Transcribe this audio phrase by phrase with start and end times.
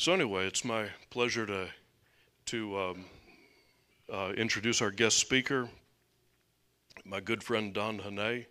[0.00, 1.68] So anyway, it's my pleasure to
[2.46, 3.04] to um,
[4.10, 5.68] uh, introduce our guest speaker,
[7.04, 8.46] my good friend Don Hannay.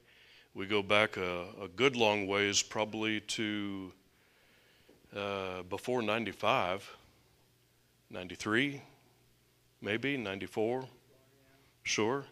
[0.54, 3.92] We go back a, a good long ways, probably to
[5.16, 6.88] uh, before 95,
[8.11, 8.84] 93,
[9.81, 10.86] maybe 94,
[11.81, 12.25] sure.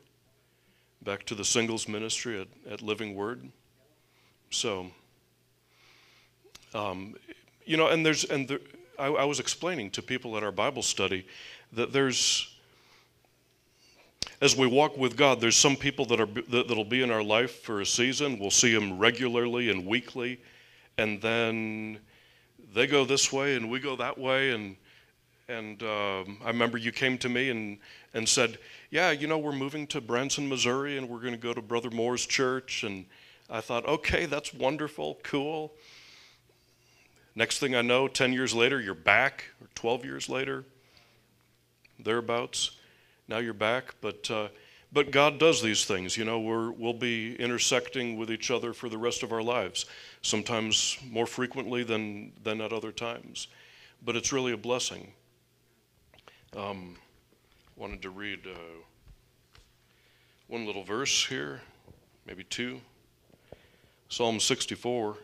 [1.01, 3.49] Back to the singles ministry at, at Living Word.
[4.51, 4.91] So,
[6.75, 7.15] um,
[7.65, 8.59] you know, and there's and there,
[8.97, 11.25] I, I was explaining to people at our Bible study
[11.73, 12.53] that there's
[14.39, 17.23] as we walk with God, there's some people that are that, that'll be in our
[17.23, 18.37] life for a season.
[18.39, 20.39] We'll see them regularly and weekly,
[20.97, 21.99] and then
[22.73, 24.51] they go this way and we go that way.
[24.51, 24.75] And
[25.49, 27.79] and um, I remember you came to me and
[28.13, 28.59] and said,
[28.91, 31.89] "Yeah, you know, we're moving to Branson, Missouri, and we're going to go to Brother
[31.89, 33.05] Moore's church." And
[33.49, 35.73] I thought, "Okay, that's wonderful, cool."
[37.37, 40.65] Next thing I know, 10 years later, you're back, or 12 years later,
[41.99, 42.71] thereabouts.
[43.27, 43.93] Now you're back.
[44.01, 44.47] But, uh,
[44.91, 46.17] but God does these things.
[46.17, 49.85] You know, we're, we'll be intersecting with each other for the rest of our lives,
[50.23, 53.49] sometimes more frequently than, than at other times.
[54.03, 55.11] But it's really a blessing.
[56.55, 56.95] Um,
[57.75, 58.57] wanted to read uh,
[60.47, 61.61] one little verse here,
[62.25, 62.81] maybe two.
[64.09, 65.17] Psalm 64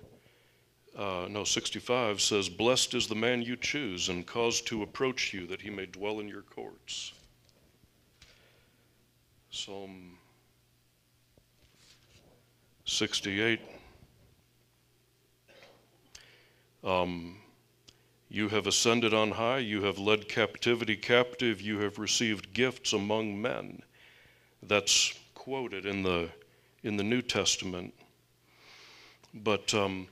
[0.98, 5.48] uh, no, 65 says, Blessed is the man you choose and cause to approach you
[5.48, 7.14] that he may dwell in your courts.
[9.50, 10.18] Psalm
[12.86, 13.60] 68.
[16.84, 17.38] Um,
[18.30, 23.42] you have ascended on high, you have led captivity captive, you have received gifts among
[23.42, 23.82] men.
[24.62, 26.30] That's quoted in the,
[26.84, 27.94] in the New Testament.
[29.34, 30.08] But um,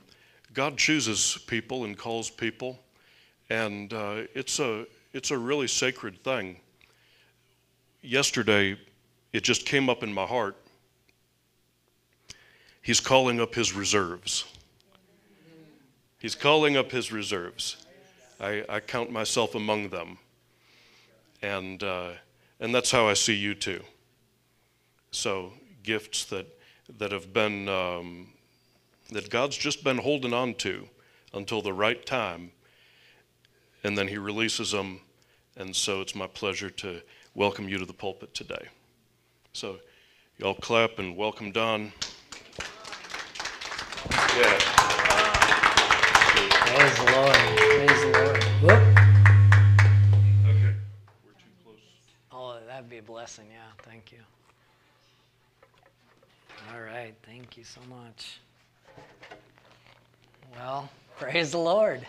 [0.54, 2.78] God chooses people and calls people,
[3.48, 6.56] and uh, it's a it's a really sacred thing.
[8.02, 8.76] Yesterday,
[9.32, 10.56] it just came up in my heart.
[12.82, 14.44] He's calling up his reserves.
[16.18, 17.84] He's calling up his reserves.
[18.40, 20.18] I, I count myself among them,
[21.40, 22.10] and uh,
[22.60, 23.82] and that's how I see you too.
[25.12, 25.52] So
[25.82, 26.46] gifts that
[26.98, 28.31] that have been um,
[29.12, 30.88] that God's just been holding on to
[31.34, 32.52] until the right time,
[33.84, 35.00] and then He releases them.
[35.56, 37.02] And so it's my pleasure to
[37.34, 38.68] welcome you to the pulpit today.
[39.52, 39.78] So,
[40.38, 41.92] y'all clap and welcome Don.
[44.36, 44.58] Yeah.
[46.72, 47.36] Praise the Lord.
[47.58, 48.44] Praise the Lord.
[48.62, 48.82] Whoop.
[50.48, 50.74] Okay.
[51.22, 51.76] We're too close.
[52.32, 53.46] Oh, that'd be a blessing.
[53.50, 53.60] Yeah.
[53.82, 54.18] Thank you.
[56.72, 57.14] All right.
[57.26, 58.40] Thank you so much.
[60.54, 60.88] Well,
[61.18, 62.06] praise the Lord.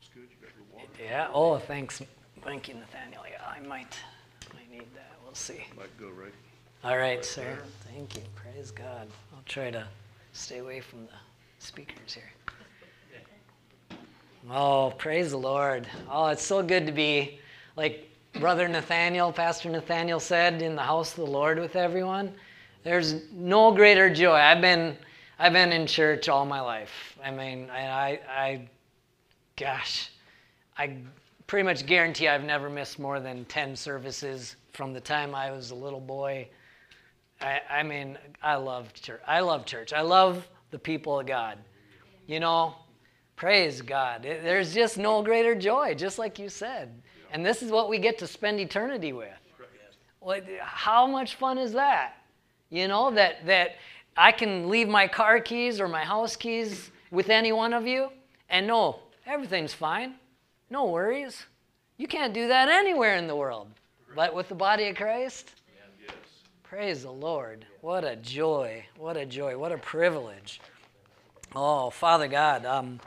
[0.00, 0.22] It's good.
[0.22, 0.88] You got your water.
[1.02, 1.28] Yeah.
[1.32, 2.02] Oh, thanks.
[2.42, 3.22] Thank you, Nathaniel.
[3.30, 3.98] Yeah, I might,
[4.52, 5.12] I need that.
[5.24, 5.66] We'll see.
[5.76, 6.32] Might go right.
[6.84, 7.58] All right, sir.
[7.92, 8.22] Thank you.
[8.34, 9.08] Praise God.
[9.34, 9.86] I'll try to
[10.32, 11.12] stay away from the
[11.58, 12.30] speakers here.
[14.48, 15.88] Oh, praise the Lord.
[16.08, 17.40] Oh, it's so good to be,
[17.76, 22.32] like Brother Nathaniel, Pastor Nathaniel said, in the house of the Lord with everyone.
[22.86, 24.36] There's no greater joy.
[24.36, 24.96] I've been,
[25.40, 27.18] I've been in church all my life.
[27.20, 28.68] I mean, I, I,
[29.56, 30.12] gosh,
[30.78, 30.98] I
[31.48, 35.72] pretty much guarantee I've never missed more than 10 services from the time I was
[35.72, 36.46] a little boy.
[37.40, 39.20] I, I mean, I love church.
[39.26, 39.92] I love church.
[39.92, 41.58] I love the people of God.
[42.28, 42.76] You know,
[43.34, 44.22] praise God.
[44.22, 47.02] There's just no greater joy, just like you said.
[47.32, 49.34] And this is what we get to spend eternity with.
[50.60, 52.15] How much fun is that?
[52.70, 53.76] You know, that, that
[54.16, 58.10] I can leave my car keys or my house keys with any one of you
[58.48, 60.14] and no, everything's fine.
[60.70, 61.46] No worries.
[61.96, 63.68] You can't do that anywhere in the world.
[64.14, 65.52] But with the body of Christ,
[66.62, 67.66] praise the Lord.
[67.80, 68.84] What a joy.
[68.96, 69.58] What a joy.
[69.58, 70.60] What a privilege.
[71.54, 73.00] Oh, Father God, um,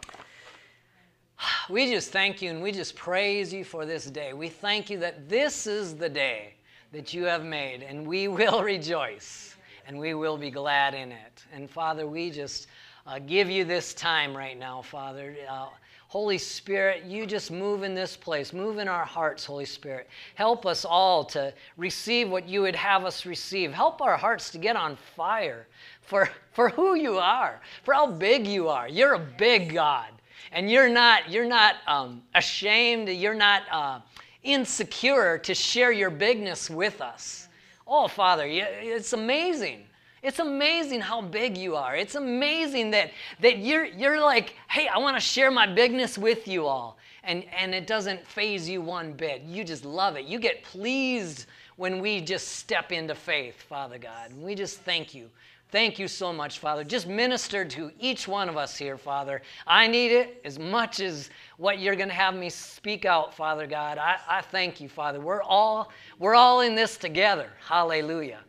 [1.69, 4.33] we just thank you and we just praise you for this day.
[4.33, 6.55] We thank you that this is the day
[6.91, 9.48] that you have made, and we will rejoice
[9.89, 11.43] and we will be glad in it.
[11.51, 12.67] And Father, we just
[13.07, 15.35] uh, give you this time right now, Father.
[15.49, 15.69] Uh,
[16.09, 18.53] Holy Spirit, you just move in this place.
[18.53, 20.07] Move in our hearts, Holy Spirit.
[20.35, 23.73] Help us all to receive what you would have us receive.
[23.73, 25.65] Help our hearts to get on fire
[26.03, 28.87] for, for who you are, for how big you are.
[28.87, 30.09] You're a big God.
[30.51, 34.01] And you're not, you're not um, ashamed, you're not uh,
[34.43, 37.48] insecure to share your bigness with us.
[37.91, 39.87] Oh, Father, it's amazing.
[40.21, 41.95] It's amazing how big you are.
[41.95, 46.47] It's amazing that, that you're, you're like, hey, I want to share my bigness with
[46.47, 46.99] you all.
[47.23, 49.41] And, and it doesn't faze you one bit.
[49.41, 50.25] You just love it.
[50.25, 51.47] You get pleased
[51.77, 54.31] when we just step into faith, Father God.
[54.31, 55.29] And we just thank you.
[55.71, 56.83] Thank you so much, Father.
[56.83, 59.43] Just minister to each one of us here, Father.
[59.67, 63.67] I need it as much as what you're going to have me speak out, Father
[63.67, 63.99] God.
[63.99, 65.19] I, I thank you, Father.
[65.19, 67.51] We're all, we're all in this together.
[67.63, 68.39] Hallelujah.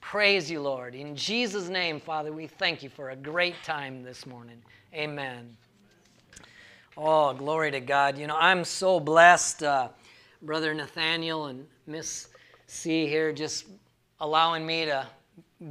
[0.00, 0.94] Praise you, Lord.
[0.94, 4.62] In Jesus' name, Father, we thank you for a great time this morning.
[4.94, 5.56] Amen.
[6.96, 8.16] Oh, glory to God.
[8.16, 9.88] You know, I'm so blessed, uh,
[10.42, 12.28] Brother Nathaniel and Miss
[12.68, 13.66] C here, just
[14.20, 15.06] allowing me to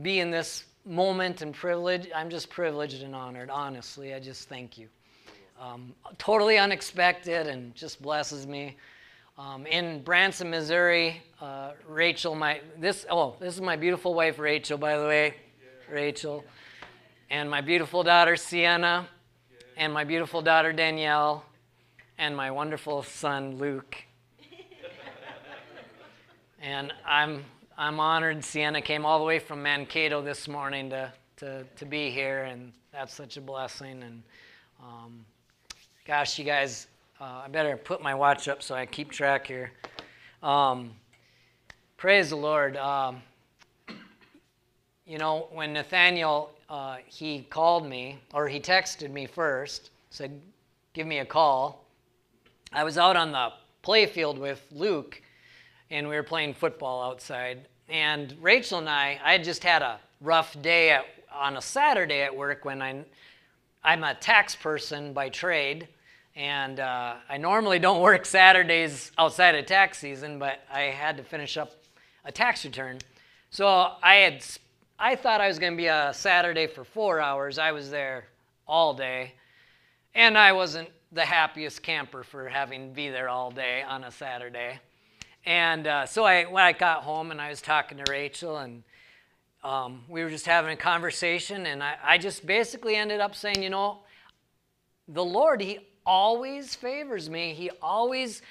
[0.02, 2.10] be in this moment and privilege.
[2.16, 4.14] I'm just privileged and honored, honestly.
[4.14, 4.88] I just thank you.
[5.60, 8.78] Um, totally unexpected and just blesses me.
[9.38, 14.80] Um, in Branson, Missouri, uh, Rachel, my this oh this is my beautiful wife Rachel,
[14.80, 15.36] by the way,
[15.92, 16.44] Rachel,
[17.30, 19.08] and my beautiful daughter Sienna,
[19.76, 21.46] and my beautiful daughter Danielle,
[22.18, 23.96] and my wonderful son Luke.
[26.60, 27.46] and I'm
[27.80, 28.44] I'm honored.
[28.44, 32.74] Sienna came all the way from Mankato this morning to to to be here, and
[32.92, 34.02] that's such a blessing.
[34.02, 34.24] And
[34.82, 35.24] um,
[36.04, 36.88] gosh, you guys
[37.22, 39.72] uh, I better put my watch up so I keep track here.
[40.42, 40.90] Um,
[41.98, 42.78] praise the Lord.
[42.78, 43.22] Um,
[45.06, 50.42] you know, when Nathaniel uh, he called me or he texted me first, said,
[50.94, 51.86] "Give me a call."
[52.74, 53.50] I was out on the
[53.84, 55.22] playfield with Luke,
[55.90, 57.68] and we were playing football outside.
[57.90, 62.22] And Rachel and I, I had just had a rough day at, on a Saturday
[62.22, 63.04] at work when I,
[63.84, 65.88] I'm a tax person by trade
[66.38, 71.24] and uh, I normally don't work Saturdays outside of tax season, but I had to
[71.24, 71.74] finish up
[72.24, 73.00] a tax return.
[73.50, 73.68] So
[74.04, 74.46] I had,
[75.00, 77.58] I thought I was going to be a Saturday for four hours.
[77.58, 78.26] I was there
[78.68, 79.34] all day,
[80.14, 84.12] and I wasn't the happiest camper for having to be there all day on a
[84.12, 84.80] Saturday.
[85.48, 88.84] And uh, so I, when I got home and I was talking to Rachel, and
[89.64, 93.64] um, we were just having a conversation, and I, I just basically ended up saying,
[93.64, 94.00] you know,
[95.08, 97.54] the Lord, He always favors me.
[97.54, 98.42] He always,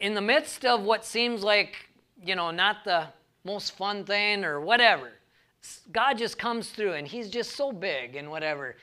[0.00, 1.76] in the midst of what seems like,
[2.20, 3.06] you know, not the
[3.44, 5.12] most fun thing or whatever,
[5.92, 8.74] God just comes through and He's just so big and whatever.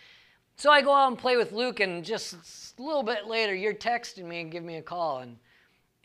[0.55, 2.35] So I go out and play with Luke, and just
[2.79, 5.35] a little bit later, you're texting me and give me a call, and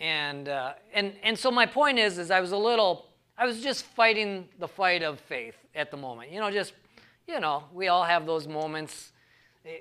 [0.00, 3.06] and uh, and and so my point is, is I was a little,
[3.36, 6.30] I was just fighting the fight of faith at the moment.
[6.32, 6.72] You know, just
[7.26, 9.12] you know, we all have those moments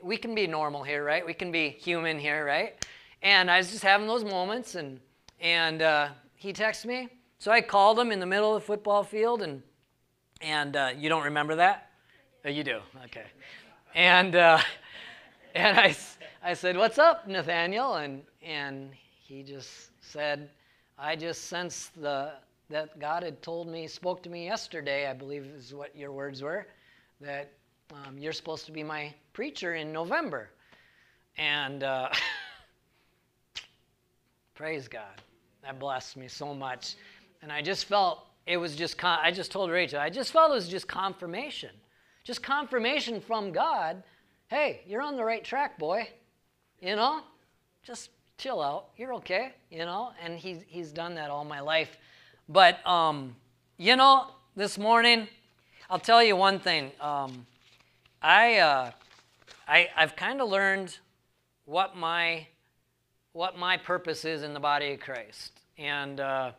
[0.03, 1.25] we can be normal here, right?
[1.25, 2.85] We can be human here, right?
[3.21, 4.99] And I was just having those moments, and
[5.39, 7.09] and uh, he texted me.
[7.39, 9.61] So I called him in the middle of the football field, and
[10.41, 11.89] and uh, you don't remember that?
[12.45, 13.25] Oh, you do, okay.
[13.95, 14.59] And uh,
[15.55, 15.95] and I
[16.43, 20.49] I said, "What's up, Nathaniel?" And and he just said,
[20.97, 22.33] "I just sensed the
[22.69, 25.07] that God had told me, spoke to me yesterday.
[25.07, 26.67] I believe is what your words were,
[27.21, 27.53] that
[27.93, 30.49] um, you're supposed to be my preacher in November.
[31.37, 32.09] And uh,
[34.53, 35.21] praise God.
[35.63, 36.95] That blessed me so much.
[37.41, 40.51] And I just felt it was just, con- I just told Rachel, I just felt
[40.51, 41.71] it was just confirmation.
[42.25, 44.03] Just confirmation from God
[44.47, 46.07] hey, you're on the right track, boy.
[46.79, 47.21] You know,
[47.83, 48.89] just chill out.
[48.97, 50.11] You're okay, you know?
[50.23, 51.97] And he's, he's done that all my life.
[52.47, 53.35] But, um,
[53.77, 55.27] you know, this morning,
[55.89, 56.91] I'll tell you one thing.
[57.01, 57.47] Um,
[58.21, 58.91] I, uh,
[59.67, 60.99] I, I've kind of learned
[61.65, 62.45] what my,
[63.33, 65.51] what my purpose is in the body of Christ.
[65.79, 66.51] And, uh,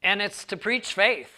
[0.00, 1.32] and it's to preach faith.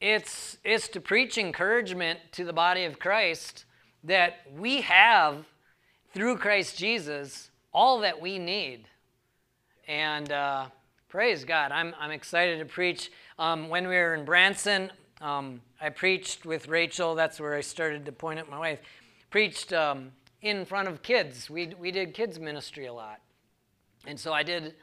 [0.00, 3.66] It's, it's to preach encouragement to the body of Christ
[4.02, 5.44] that we have,
[6.12, 8.88] through Christ Jesus, all that we need.
[9.86, 10.68] And uh,
[11.08, 11.72] praise God.
[11.72, 13.12] I'm, I'm excited to preach.
[13.38, 14.90] Um, when we were in Branson,
[15.20, 17.14] um, I preached with Rachel.
[17.14, 18.78] That's where I started to point at my wife.
[19.28, 21.50] Preached um, in front of kids.
[21.50, 23.20] We, we did kids ministry a lot.
[24.06, 24.74] And so I did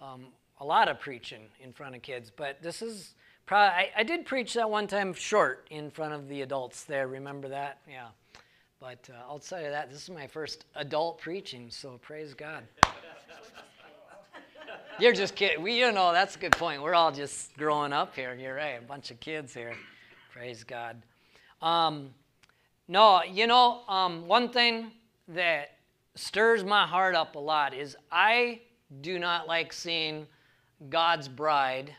[0.00, 0.26] um,
[0.60, 2.30] a lot of preaching in front of kids.
[2.30, 6.28] But this is probably, I, I, did preach that one time short in front of
[6.28, 7.08] the adults there.
[7.08, 7.80] Remember that?
[7.90, 8.06] Yeah.
[8.78, 11.70] But uh, outside of that, this is my first adult preaching.
[11.70, 12.62] So praise God.
[14.98, 15.62] You're just kidding.
[15.62, 16.82] We, you know, that's a good point.
[16.82, 18.34] We're all just growing up here.
[18.34, 18.78] You're right.
[18.78, 19.74] A bunch of kids here.
[20.30, 21.02] Praise God.
[21.62, 22.10] Um,
[22.88, 24.92] no, you know, um, one thing
[25.28, 25.78] that
[26.14, 28.60] stirs my heart up a lot is I
[29.00, 30.26] do not like seeing
[30.90, 31.94] God's bride,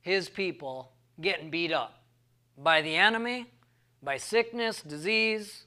[0.00, 2.02] his people, getting beat up.
[2.58, 3.46] by the enemy,
[4.02, 5.64] by sickness, disease,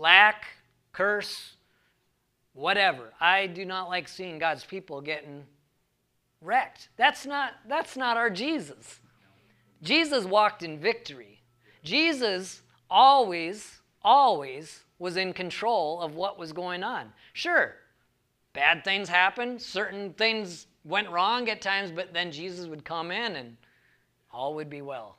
[0.00, 0.46] lack,
[0.92, 1.56] curse,
[2.54, 3.12] whatever.
[3.20, 5.44] I do not like seeing God's people getting
[6.40, 6.88] wrecked.
[6.96, 9.00] That's not, that's not our Jesus.
[9.82, 11.42] Jesus walked in victory.
[11.84, 17.12] Jesus always, always was in control of what was going on.
[17.34, 17.74] Sure,
[18.54, 23.36] bad things happened, certain things went wrong at times, but then Jesus would come in
[23.36, 23.56] and
[24.32, 25.16] all would be well.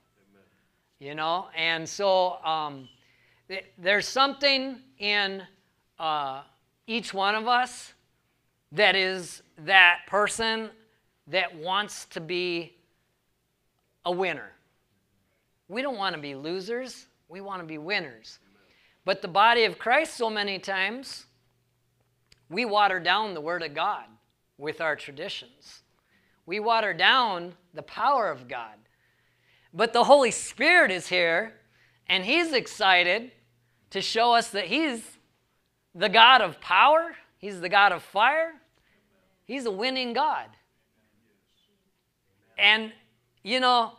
[0.99, 2.87] You know, and so um,
[3.77, 5.43] there's something in
[5.99, 6.41] uh,
[6.87, 7.93] each one of us
[8.71, 10.69] that is that person
[11.27, 12.73] that wants to be
[14.05, 14.51] a winner.
[15.67, 18.39] We don't want to be losers, we want to be winners.
[19.05, 21.25] But the body of Christ, so many times,
[22.49, 24.05] we water down the Word of God
[24.57, 25.83] with our traditions.
[26.45, 28.75] We water down the power of God.
[29.73, 31.53] But the Holy Spirit is here,
[32.07, 33.31] and He's excited
[33.91, 35.01] to show us that He's
[35.93, 38.53] the God of power, He's the God of fire,
[39.45, 40.47] He's a winning God.
[42.57, 42.91] And,
[43.43, 43.93] you know,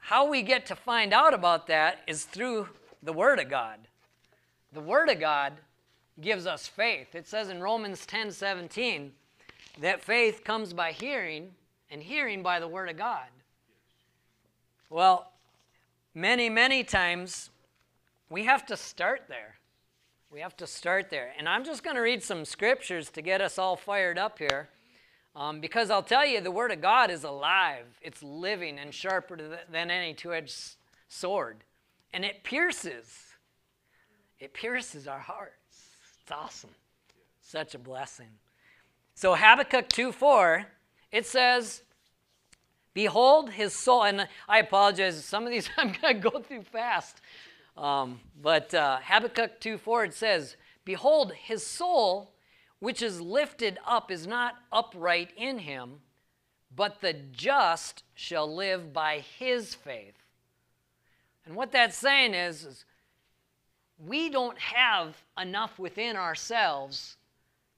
[0.00, 2.68] how we get to find out about that is through
[3.02, 3.78] the Word of God.
[4.72, 5.52] The Word of God
[6.20, 7.14] gives us faith.
[7.14, 9.12] It says in Romans 10 17
[9.80, 11.52] that faith comes by hearing,
[11.90, 13.26] and hearing by the Word of God.
[14.90, 15.30] Well,
[16.14, 17.50] many, many times
[18.32, 19.56] we have to start there.
[20.30, 21.32] We have to start there.
[21.38, 24.70] And I'm just going to read some scriptures to get us all fired up here.
[25.36, 29.38] Um, because I'll tell you, the Word of God is alive, it's living and sharper
[29.70, 30.76] than any two edged
[31.08, 31.58] sword.
[32.12, 33.34] And it pierces,
[34.38, 35.54] it pierces our hearts.
[36.22, 36.70] It's awesome.
[37.40, 38.28] Such a blessing.
[39.14, 40.66] So Habakkuk 2 4,
[41.12, 41.82] it says,
[42.94, 47.20] Behold his soul, and I apologize, some of these I'm going to go through fast.
[47.76, 52.32] Um, but uh, Habakkuk 2 4, it says, Behold, his soul,
[52.80, 56.00] which is lifted up, is not upright in him,
[56.74, 60.16] but the just shall live by his faith.
[61.46, 62.84] And what that's saying is, is
[63.98, 67.16] we don't have enough within ourselves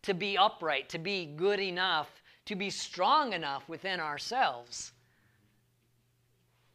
[0.03, 4.93] to be upright, to be good enough, to be strong enough within ourselves.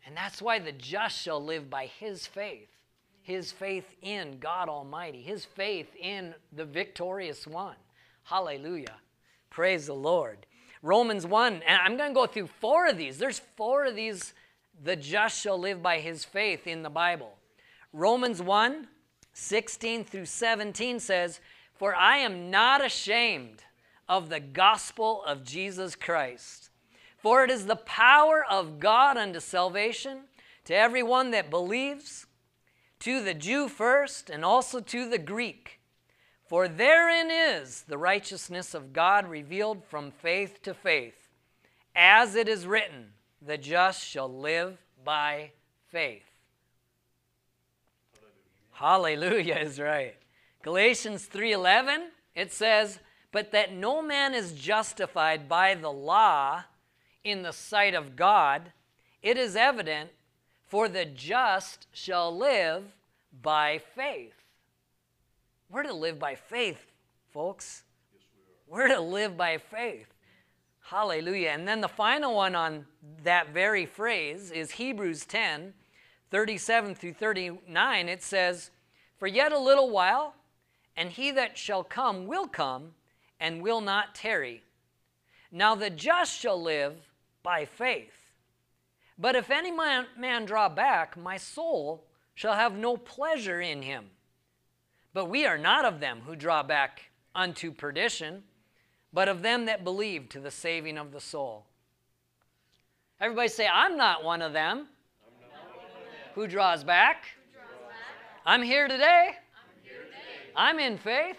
[0.05, 2.78] And that's why the just shall live by his faith.
[3.29, 7.75] His faith in God Almighty, his faith in the victorious one.
[8.23, 8.95] Hallelujah.
[9.51, 10.47] Praise the Lord.
[10.81, 13.19] Romans 1, and I'm going to go through four of these.
[13.19, 14.33] There's four of these,
[14.83, 17.37] the just shall live by his faith in the Bible.
[17.93, 18.87] Romans 1,
[19.33, 21.39] 16 through 17 says,
[21.75, 23.63] For I am not ashamed
[24.07, 26.71] of the gospel of Jesus Christ,
[27.19, 30.21] for it is the power of God unto salvation
[30.65, 32.25] to everyone that believes,
[32.99, 35.79] to the Jew first, and also to the Greek.
[36.45, 41.29] For therein is the righteousness of God revealed from faith to faith,
[41.95, 45.51] as it is written, the just shall live by
[45.87, 46.29] faith.
[48.71, 50.15] Hallelujah is right.
[50.61, 52.99] Galatians 3:11 it says,
[53.31, 56.63] "But that no man is justified by the law
[57.23, 58.71] in the sight of God,
[59.21, 60.11] it is evident,
[60.69, 62.85] for the just shall live
[63.41, 64.39] by faith."
[65.69, 66.83] We're to live by faith,
[67.31, 67.83] folks.
[68.11, 68.87] We are.
[68.87, 70.07] We're to live by faith.
[70.81, 71.49] Hallelujah.
[71.49, 72.87] And then the final one on
[73.23, 75.73] that very phrase is Hebrews 10
[76.31, 78.69] 37 through 39, it says,
[79.17, 80.35] For yet a little while,
[80.95, 82.93] and he that shall come will come
[83.39, 84.63] and will not tarry.
[85.51, 86.97] Now the just shall live
[87.41, 88.18] by faith.
[89.19, 94.05] But if any man, man draw back, my soul shall have no pleasure in him.
[95.13, 98.43] But we are not of them who draw back unto perdition,
[99.11, 101.65] but of them that believe to the saving of the soul.
[103.19, 104.87] Everybody say, I'm not one of them.
[106.35, 107.25] Who draws back?
[108.45, 109.31] I'm here today.
[110.55, 111.37] I'm in faith.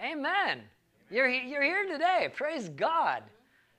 [0.00, 0.62] Amen.
[1.10, 2.28] You're, you're here today.
[2.32, 3.24] Praise God.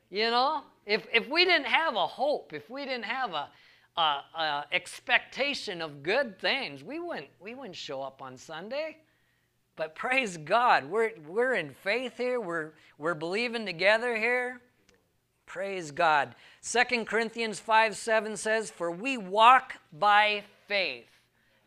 [0.10, 3.50] You know, if, if we didn't have a hope, if we didn't have a,
[3.98, 8.98] a, a, expectation of good things, we wouldn't, we wouldn't show up on Sunday.
[9.76, 12.40] But praise God, we're, we're in faith here.
[12.40, 14.62] We're, we're believing together here.
[15.46, 16.36] Praise God.
[16.64, 21.10] 2 Corinthians 5 7 says, For we walk by faith,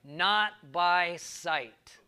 [0.04, 1.99] not by sight.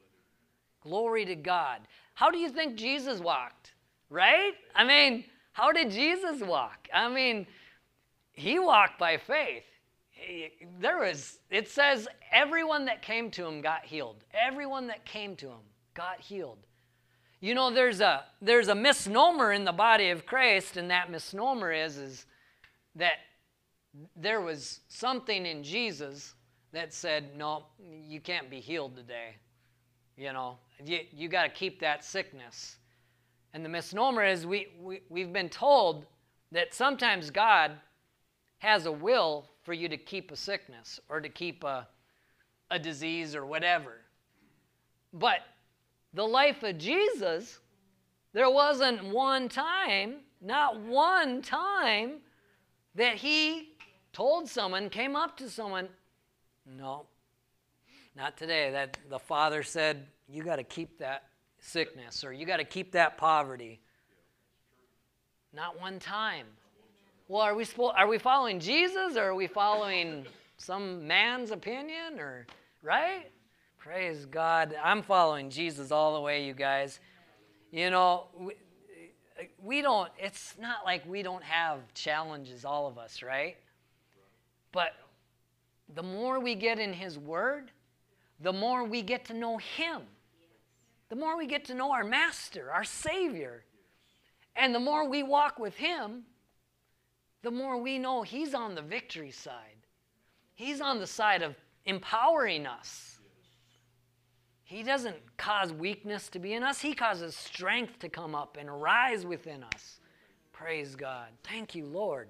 [0.81, 1.81] Glory to God.
[2.15, 3.75] How do you think Jesus walked?
[4.09, 4.53] Right?
[4.75, 5.25] I mean,
[5.57, 6.87] how did Jesus walk?
[6.93, 7.47] I mean,
[8.35, 9.65] he walked by faith.
[10.79, 14.23] there was, it says, everyone that came to him got healed.
[14.35, 16.59] Everyone that came to him got healed.
[17.41, 21.73] You know, there's a there's a misnomer in the body of Christ, and that misnomer
[21.73, 22.27] is is
[22.95, 23.15] that
[24.15, 26.35] there was something in Jesus
[26.73, 29.37] that said, No, you can't be healed today.
[30.19, 32.77] You know, you, you got to keep that sickness.
[33.57, 36.05] And the misnomer is we, we, we've been told
[36.53, 37.73] that sometimes God
[38.59, 41.89] has a will for you to keep a sickness or to keep a,
[42.71, 44.03] a disease or whatever.
[45.15, 45.39] But
[46.13, 47.61] the life of Jesus,
[48.35, 52.19] there wasn't one time, not one time,
[52.95, 53.71] that he
[54.13, 55.89] told someone, came up to someone,
[56.77, 57.07] no,
[58.15, 58.71] not today.
[58.71, 61.25] That the father said, you got to keep that
[61.67, 63.81] sickness or you got to keep that poverty.
[65.53, 66.47] Not one time.
[67.29, 70.27] Well, are we spo- are we following Jesus or are we following
[70.59, 72.47] some man's opinion or
[72.83, 73.31] right?
[73.79, 74.77] Praise God.
[74.83, 77.01] I'm following Jesus all the way, you guys.
[77.71, 78.55] You know, we,
[79.63, 83.57] we don't, it's not like we don't have challenges, all of us, right?
[84.73, 84.93] But
[85.95, 87.71] the more we get in His Word,
[88.41, 90.03] the more we get to know Him.
[91.09, 93.65] The more we get to know our Master, our Savior.
[94.57, 96.25] And the more we walk with Him,
[97.43, 99.87] the more we know He's on the victory side.
[100.55, 103.19] He's on the side of empowering us.
[104.65, 108.69] He doesn't cause weakness to be in us, He causes strength to come up and
[108.69, 110.01] arise within us.
[110.53, 111.29] Praise God.
[111.45, 112.29] Thank you, Lord.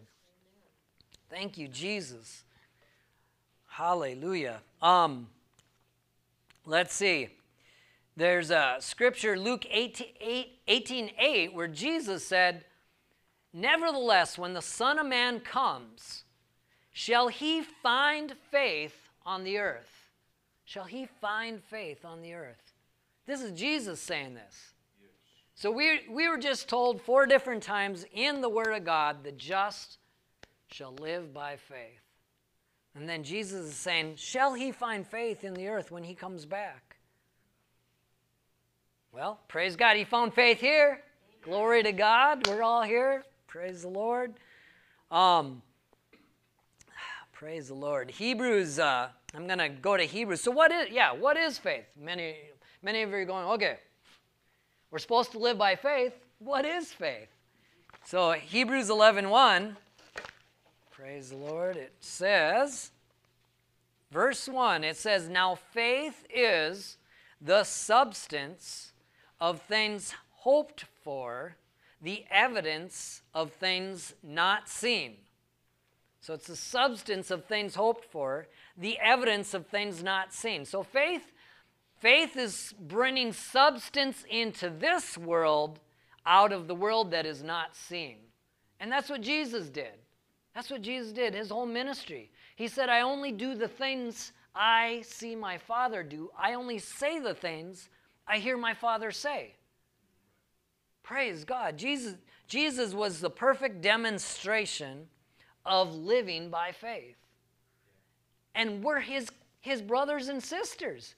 [1.30, 2.45] Thank you, Jesus.
[3.66, 4.61] Hallelujah.
[4.83, 5.28] Um,
[6.64, 7.28] let's see.
[8.16, 12.64] There's a scripture, Luke 18 8, 18 8, where Jesus said,
[13.52, 16.25] Nevertheless, when the Son of Man comes,
[16.92, 19.96] shall he find faith on the earth?
[20.66, 22.75] shall he find faith on the earth.
[23.25, 24.75] This is Jesus saying this.
[25.54, 29.32] So we, we were just told four different times in the Word of God, the
[29.32, 29.99] just
[30.71, 32.02] shall live by faith.
[32.95, 36.45] And then Jesus is saying, Shall he find faith in the earth when he comes
[36.45, 36.85] back?
[39.16, 41.00] Well, praise God, he found faith here.
[41.40, 42.46] Glory to God.
[42.46, 43.24] We're all here.
[43.46, 44.34] Praise the Lord.
[45.10, 45.62] Um,
[47.32, 48.10] praise the Lord.
[48.10, 50.42] Hebrews uh, I'm to go to Hebrews.
[50.42, 51.86] So what is yeah, what is faith?
[51.98, 52.36] Many
[52.82, 53.78] many of you are going, "Okay.
[54.90, 56.12] We're supposed to live by faith.
[56.38, 57.30] What is faith?"
[58.04, 59.76] So Hebrews 11:1 1,
[60.90, 61.78] Praise the Lord.
[61.78, 62.90] It says
[64.10, 66.98] verse 1, it says, "Now faith is
[67.40, 68.92] the substance
[69.40, 71.56] of things hoped for,
[72.00, 75.16] the evidence of things not seen."
[76.20, 80.64] So it's the substance of things hoped for, the evidence of things not seen.
[80.64, 81.32] So faith
[81.99, 85.80] faith is bringing substance into this world
[86.26, 88.18] out of the world that is not seen.
[88.80, 89.94] And that's what Jesus did.
[90.54, 92.30] That's what Jesus did, his whole ministry.
[92.56, 96.30] He said, I only do the things I see my Father do.
[96.38, 97.88] I only say the things
[98.26, 99.54] I hear my Father say.
[101.02, 101.76] Praise God.
[101.76, 102.15] Jesus,
[102.49, 105.06] Jesus was the perfect demonstration
[105.65, 107.17] of living by faith
[108.56, 111.15] and we're his, his brothers and sisters.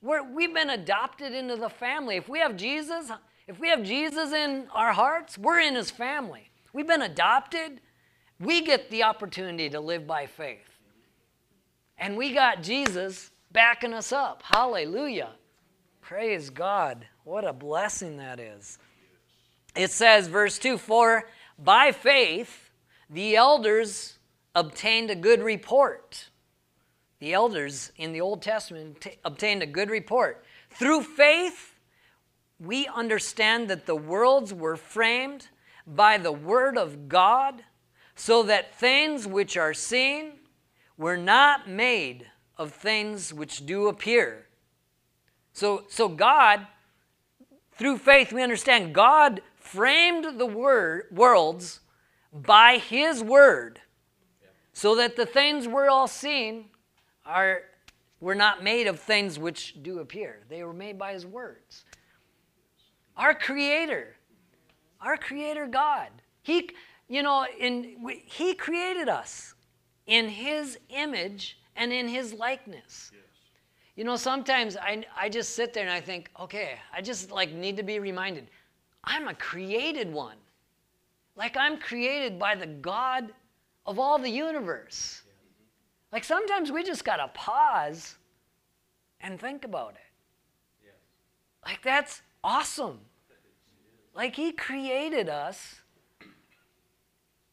[0.00, 2.16] We're, we've been adopted into the family.
[2.16, 3.10] If we have Jesus,
[3.46, 6.48] if we have Jesus in our hearts, we're in his family.
[6.72, 7.80] We've been adopted.
[8.40, 10.70] We get the opportunity to live by faith.
[11.98, 14.42] And we got Jesus backing us up.
[14.44, 15.30] Hallelujah.
[16.04, 17.06] Praise God.
[17.24, 18.78] What a blessing that is.
[19.74, 22.70] It says, verse 2 For by faith
[23.10, 24.18] the elders
[24.54, 26.28] obtained a good report
[27.24, 30.44] the elders in the Old Testament t- obtained a good report.
[30.68, 31.78] Through faith,
[32.60, 35.48] we understand that the worlds were framed
[35.86, 37.64] by the Word of God,
[38.14, 40.32] so that things which are seen
[40.98, 42.26] were not made
[42.58, 44.46] of things which do appear.
[45.54, 46.66] So, so God,
[47.72, 51.80] through faith, we understand God framed the word, worlds
[52.32, 53.80] by His Word,
[54.72, 56.66] so that the things we're all seeing
[57.24, 57.62] are
[58.20, 60.40] were not made of things which do appear.
[60.48, 61.84] They were made by his words.
[63.18, 64.16] Our creator,
[65.00, 66.08] our creator God,
[66.42, 66.70] he
[67.06, 69.54] you know, in he created us
[70.06, 73.12] in his image and in his likeness.
[73.96, 77.52] You know, sometimes I, I just sit there and I think, okay, I just like
[77.52, 78.48] need to be reminded,
[79.04, 80.36] I'm a created one.
[81.36, 83.32] Like I'm created by the God
[83.86, 85.22] of all the universe.
[86.12, 88.16] Like sometimes we just got to pause
[89.20, 90.00] and think about it.
[91.64, 93.00] Like that's awesome.
[94.14, 95.76] Like he created us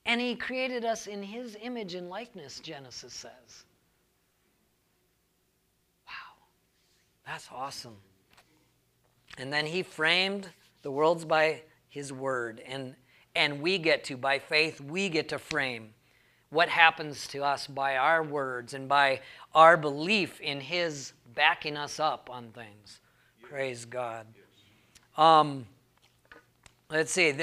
[0.05, 3.65] and he created us in his image and likeness, Genesis says.
[7.31, 7.95] That's awesome.
[9.37, 10.49] And then he framed
[10.81, 12.93] the worlds by his word and
[13.33, 15.93] and we get to by faith we get to frame
[16.49, 19.21] what happens to us by our words and by
[19.55, 22.99] our belief in his backing us up on things.
[23.41, 24.27] Praise God.
[25.17, 25.65] Um,
[26.89, 27.33] let's see.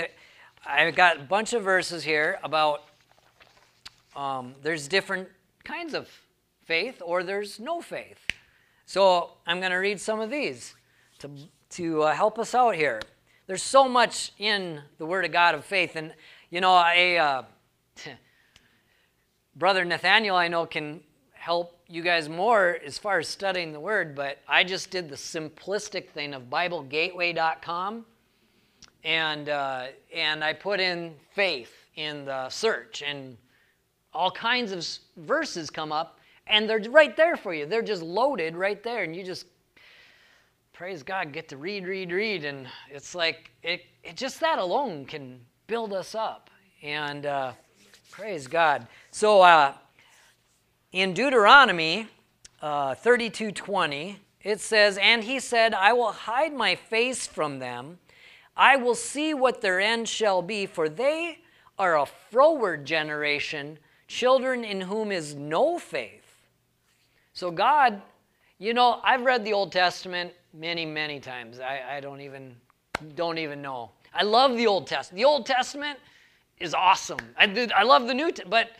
[0.66, 2.84] I've got a bunch of verses here about
[4.14, 5.28] um, there's different
[5.64, 6.10] kinds of
[6.66, 8.27] faith or there's no faith.
[8.88, 10.74] So I'm going to read some of these
[11.18, 11.30] to,
[11.72, 13.02] to uh, help us out here.
[13.46, 15.94] There's so much in the Word of God of faith.
[15.94, 16.14] And,
[16.48, 17.42] you know, I, uh,
[19.56, 21.00] Brother Nathaniel, I know, can
[21.34, 25.16] help you guys more as far as studying the Word, but I just did the
[25.16, 28.06] simplistic thing of BibleGateway.com
[29.04, 33.36] and uh, and I put in faith in the search, and
[34.14, 34.86] all kinds of
[35.24, 36.17] verses come up,
[36.48, 37.66] and they're right there for you.
[37.66, 39.46] They're just loaded right there, and you just
[40.72, 45.04] praise God, get to read, read, read, and it's like it, it just that alone
[45.04, 46.50] can build us up,
[46.82, 47.52] and uh,
[48.10, 48.86] praise God.
[49.10, 49.74] So uh,
[50.92, 52.06] in Deuteronomy
[52.62, 57.98] uh, 32:20, it says, "And he said, I will hide my face from them."
[58.58, 61.38] I will see what their end shall be, for they
[61.78, 66.17] are a froward generation, children in whom is no faith.
[67.38, 68.02] So, God,
[68.58, 71.60] you know, I've read the Old Testament many, many times.
[71.60, 72.56] I, I don't even
[73.14, 73.92] don't even know.
[74.12, 75.20] I love the Old Testament.
[75.20, 76.00] The Old Testament
[76.58, 77.20] is awesome.
[77.38, 78.70] I, I love the New, Testament, but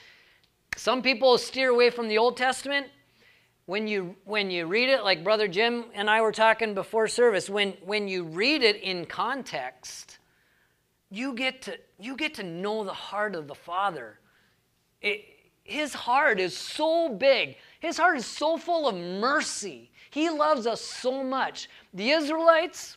[0.75, 2.88] some people steer away from the Old Testament
[3.66, 7.51] when you when you read it like brother jim and i were talking before service
[7.51, 10.16] when when you read it in context
[11.11, 14.18] you get to you get to know the heart of the father
[15.03, 15.23] it,
[15.64, 20.81] his heart is so big his heart is so full of mercy he loves us
[20.81, 22.97] so much the israelites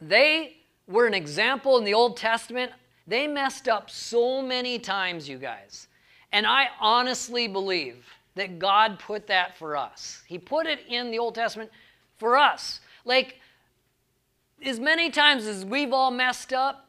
[0.00, 2.72] they were an example in the old testament
[3.06, 5.88] they messed up so many times you guys
[6.32, 10.22] and i honestly believe that God put that for us.
[10.26, 11.70] He put it in the Old Testament
[12.16, 12.80] for us.
[13.04, 13.38] Like,
[14.64, 16.88] as many times as we've all messed up,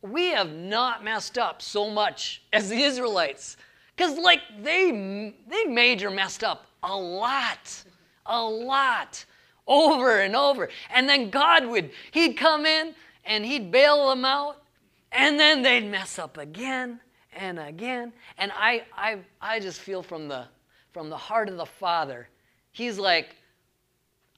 [0.00, 3.56] we have not messed up so much as the Israelites.
[3.98, 7.82] Because, like, they, they major messed up a lot,
[8.26, 9.24] a lot,
[9.66, 10.68] over and over.
[10.94, 14.62] And then God would, He'd come in and He'd bail them out,
[15.10, 17.00] and then they'd mess up again
[17.32, 18.12] and again.
[18.38, 20.46] And I, I, I just feel from the
[20.92, 22.28] from the heart of the Father.
[22.72, 23.36] He's like,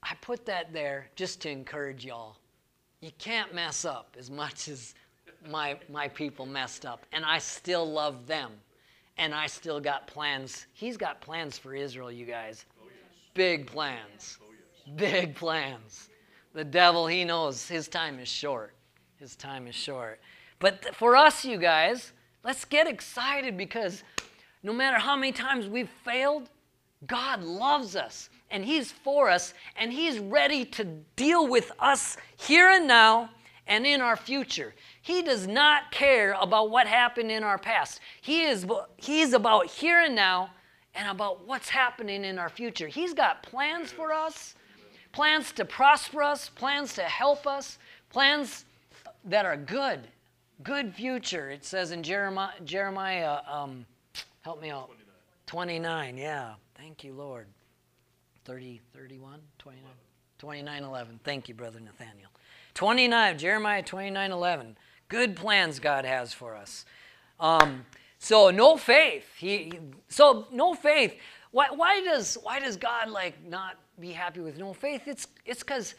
[0.03, 2.37] I put that there just to encourage y'all.
[3.01, 4.95] You can't mess up as much as
[5.49, 7.07] my, my people messed up.
[7.13, 8.51] And I still love them.
[9.21, 10.67] And I still got plans.
[10.73, 12.65] He's got plans for Israel, you guys.
[12.81, 13.21] Oh, yes.
[13.35, 14.39] Big plans.
[14.43, 14.97] Oh, yes.
[14.97, 16.09] Big plans.
[16.55, 18.75] The devil, he knows his time is short.
[19.17, 20.21] His time is short.
[20.59, 24.03] But for us, you guys, let's get excited because
[24.63, 26.49] no matter how many times we've failed,
[27.07, 30.85] God loves us and He's for us and He's ready to
[31.17, 33.31] deal with us here and now
[33.71, 34.75] and in our future.
[35.01, 38.01] He does not care about what happened in our past.
[38.21, 38.67] He is
[38.99, 40.51] He's about here and now
[40.95, 42.89] and about what's happening in our future.
[42.89, 44.55] He's got plans for us,
[45.13, 47.79] plans to prosper us, plans to help us,
[48.11, 48.67] plans
[49.25, 50.01] that are good,
[50.63, 51.49] good future.
[51.49, 53.87] It says in Jeremiah, Jeremiah um,
[54.43, 54.91] Help me out.
[55.47, 55.83] 29.
[55.83, 56.55] 29, yeah.
[56.75, 57.47] Thank you, Lord.
[58.45, 59.85] 30, 31, 29,
[60.39, 61.21] 29, 11.
[61.25, 62.30] Thank you, Brother Nathaniel.
[62.75, 64.77] 29, Jeremiah 29, 11.
[65.09, 66.85] Good plans God has for us.
[67.39, 67.85] Um,
[68.19, 69.27] so no faith.
[69.37, 69.73] He,
[70.09, 71.15] so no faith.
[71.51, 75.03] Why, why does why does God like not be happy with no faith?
[75.07, 75.95] It's it's because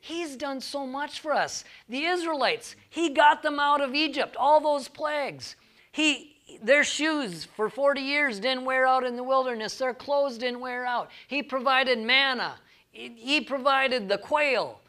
[0.00, 1.64] He's done so much for us.
[1.88, 5.56] The Israelites, He got them out of Egypt, all those plagues.
[5.92, 9.78] He their shoes for 40 years didn't wear out in the wilderness.
[9.78, 11.10] Their clothes didn't wear out.
[11.26, 12.56] He provided manna.
[12.90, 14.80] He provided the quail.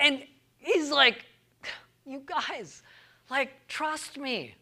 [0.00, 0.24] And
[0.68, 1.24] he's like,
[2.06, 2.82] you guys,
[3.30, 4.54] like, trust me.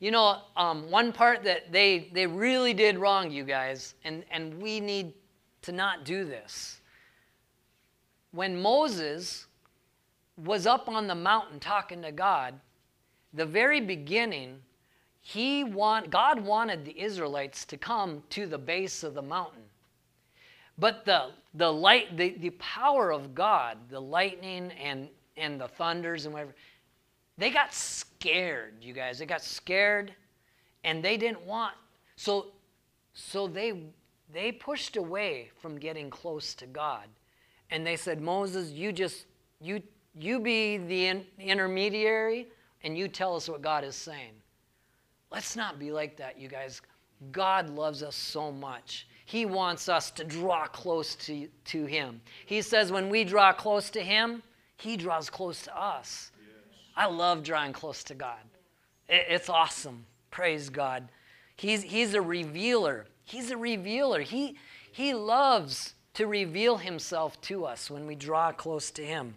[0.00, 4.60] You know, um, one part that they, they really did wrong, you guys, and, and
[4.60, 5.12] we need
[5.62, 6.80] to not do this.
[8.32, 9.46] When Moses
[10.44, 12.54] was up on the mountain talking to God,
[13.32, 14.60] the very beginning,
[15.20, 19.62] he want God wanted the Israelites to come to the base of the mountain.
[20.76, 26.24] But the the light the, the power of God, the lightning and and the thunders
[26.24, 26.54] and whatever,
[27.36, 29.18] they got scared, you guys.
[29.18, 30.14] They got scared
[30.84, 31.74] and they didn't want
[32.16, 32.48] so
[33.14, 33.84] so they
[34.32, 37.08] they pushed away from getting close to God.
[37.70, 39.26] And they said, "Moses, you just
[39.60, 39.82] you
[40.14, 42.48] you be the in, intermediary
[42.82, 44.32] and you tell us what God is saying."
[45.30, 46.80] Let's not be like that, you guys.
[47.32, 49.08] God loves us so much.
[49.24, 52.20] He wants us to draw close to, to Him.
[52.46, 54.42] He says when we draw close to Him,
[54.76, 56.30] He draws close to us.
[56.38, 56.48] Yes.
[56.96, 58.40] I love drawing close to God.
[59.08, 60.06] It, it's awesome.
[60.30, 61.08] Praise God.
[61.56, 63.06] He's, he's a revealer.
[63.24, 64.20] He's a revealer.
[64.20, 64.56] He,
[64.90, 69.34] he loves to reveal Himself to us when we draw close to Him.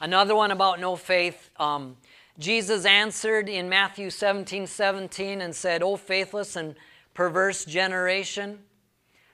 [0.00, 1.50] Another one about no faith.
[1.58, 1.96] Um,
[2.38, 6.74] Jesus answered in Matthew 17 17 and said, O faithless and
[7.12, 8.60] perverse generation,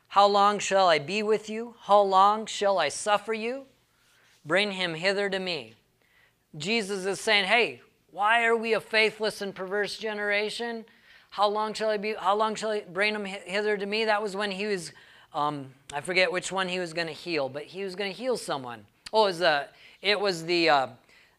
[0.08, 1.76] how long shall I be with you?
[1.82, 3.66] How long shall I suffer you?
[4.46, 5.74] Bring him hither to me.
[6.56, 7.80] Jesus is saying, Hey,
[8.10, 10.84] why are we a faithless and perverse generation?
[11.30, 12.14] How long shall I be?
[12.18, 14.06] How long shall I bring him hither to me?
[14.06, 14.92] That was when he was,
[15.34, 18.16] um, I forget which one he was going to heal, but he was going to
[18.16, 18.86] heal someone.
[19.12, 19.68] Oh, it was the,
[20.00, 20.86] it was the, uh,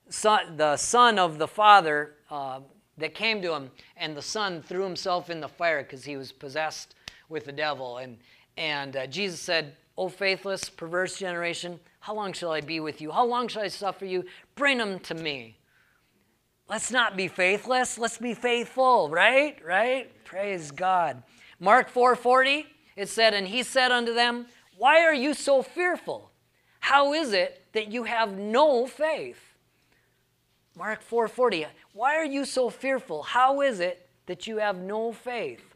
[0.10, 2.60] son, the son of the father uh,
[2.98, 6.32] that came to him, and the son threw himself in the fire because he was
[6.32, 6.96] possessed
[7.30, 7.98] with the devil.
[7.98, 8.18] And,
[8.58, 13.12] and uh, Jesus said, O faithless, perverse generation, how long shall I be with you?
[13.12, 14.24] How long shall I suffer you?
[14.56, 15.58] Bring them to me.
[16.70, 17.98] Let's not be faithless.
[17.98, 19.58] Let's be faithful, right?
[19.62, 20.24] Right?
[20.24, 21.22] Praise God.
[21.60, 22.66] Mark 4:40,
[22.96, 24.46] it said, And he said unto them,
[24.78, 26.32] Why are you so fearful?
[26.80, 29.42] How is it that you have no faith?
[30.78, 31.66] Mark 4:40.
[31.92, 33.24] Why are you so fearful?
[33.24, 35.76] How is it that you have no faith?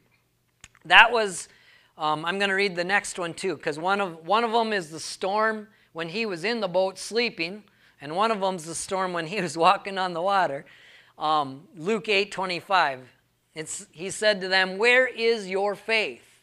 [0.86, 1.50] That was.
[1.98, 4.72] Um, I'm going to read the next one too, because one of one of them
[4.72, 7.64] is the storm when he was in the boat sleeping,
[8.00, 10.66] and one of them's the storm when he was walking on the water.
[11.18, 13.02] Um, Luke 8:25.
[13.54, 16.42] It's he said to them, "Where is your faith?"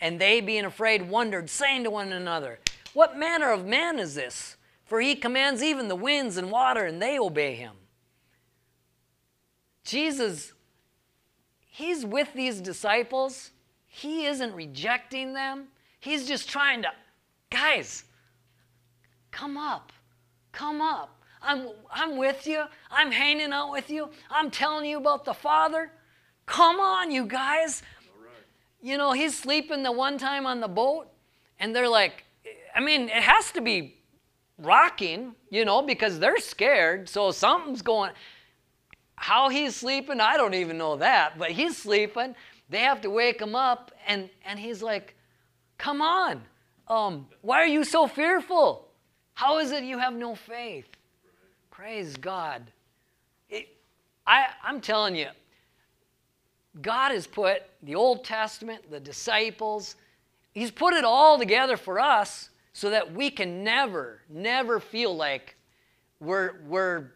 [0.00, 2.58] And they, being afraid, wondered, saying to one another,
[2.92, 4.56] "What manner of man is this?
[4.84, 7.76] For he commands even the winds and water, and they obey him."
[9.84, 10.52] Jesus,
[11.70, 13.50] he's with these disciples.
[13.86, 15.68] He isn't rejecting them.
[15.98, 16.90] He's just trying to,
[17.50, 18.04] guys,
[19.30, 19.92] come up.
[20.52, 21.22] Come up.
[21.42, 22.64] I'm, I'm with you.
[22.90, 24.10] I'm hanging out with you.
[24.30, 25.90] I'm telling you about the Father.
[26.46, 27.82] Come on, you guys.
[28.82, 31.08] You know, he's sleeping the one time on the boat,
[31.58, 32.24] and they're like,
[32.74, 33.96] I mean, it has to be
[34.58, 37.08] rocking, you know, because they're scared.
[37.08, 38.12] So something's going
[39.20, 42.34] how he's sleeping, I don't even know that, but he's sleeping.
[42.70, 45.14] They have to wake him up, and, and he's like,
[45.76, 46.42] Come on,
[46.88, 48.88] um, why are you so fearful?
[49.40, 50.86] How is it you have no faith?
[51.70, 52.62] Praise God.
[53.48, 53.74] It,
[54.26, 55.28] I, I'm telling you,
[56.82, 59.96] God has put the Old Testament, the disciples,
[60.52, 65.56] He's put it all together for us so that we can never, never feel like
[66.20, 67.06] we're, we're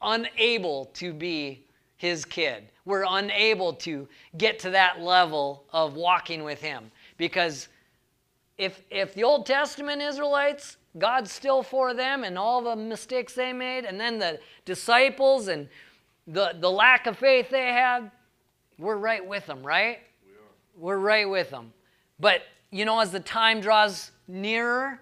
[0.00, 1.66] unable to be
[1.98, 2.64] his kid.
[2.86, 6.90] We're unable to get to that level of walking with him.
[7.18, 7.68] Because
[8.56, 13.52] if, if the Old Testament Israelites, God's still for them and all the mistakes they
[13.52, 15.68] made, and then the disciples and
[16.26, 18.10] the, the lack of faith they had,
[18.78, 19.98] we're right with them, right?
[20.24, 20.36] We are.
[20.76, 21.72] We're right with them.
[22.18, 25.00] But, you know, as the time draws nearer,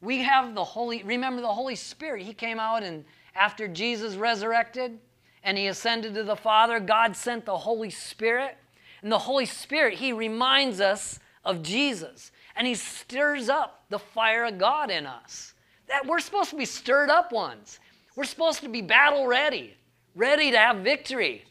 [0.00, 2.22] we have the Holy, remember the Holy Spirit.
[2.22, 4.98] He came out and after Jesus resurrected
[5.42, 8.56] and he ascended to the Father, God sent the Holy Spirit.
[9.02, 14.46] And the Holy Spirit, he reminds us of Jesus and he stirs up the fire
[14.46, 15.54] of God in us.
[15.88, 17.78] That we're supposed to be stirred up ones.
[18.16, 19.76] We're supposed to be battle ready,
[20.14, 21.44] ready to have victory.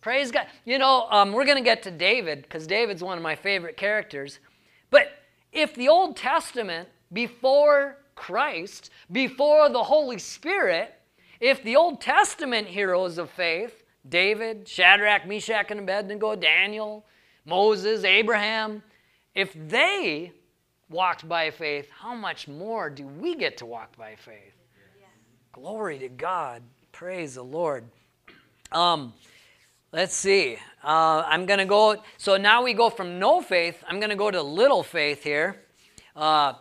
[0.00, 0.46] Praise God.
[0.64, 3.76] You know, um, we're going to get to David because David's one of my favorite
[3.76, 4.38] characters.
[4.90, 5.12] But
[5.52, 10.94] if the Old Testament, before Christ, before the Holy Spirit,
[11.40, 17.04] if the Old Testament heroes of faith, David, Shadrach, Meshach, and Abednego, Daniel,
[17.44, 18.82] Moses, Abraham,
[19.34, 20.32] if they
[20.88, 24.54] walked by faith, how much more do we get to walk by faith?
[25.52, 26.62] Glory to God.
[26.92, 27.84] Praise the Lord.
[28.72, 29.12] Um,
[29.92, 30.58] let's see.
[30.84, 32.02] Uh, I'm going to go.
[32.18, 33.82] So now we go from no faith.
[33.88, 35.56] I'm going to go to little faith here.
[36.14, 36.54] Uh,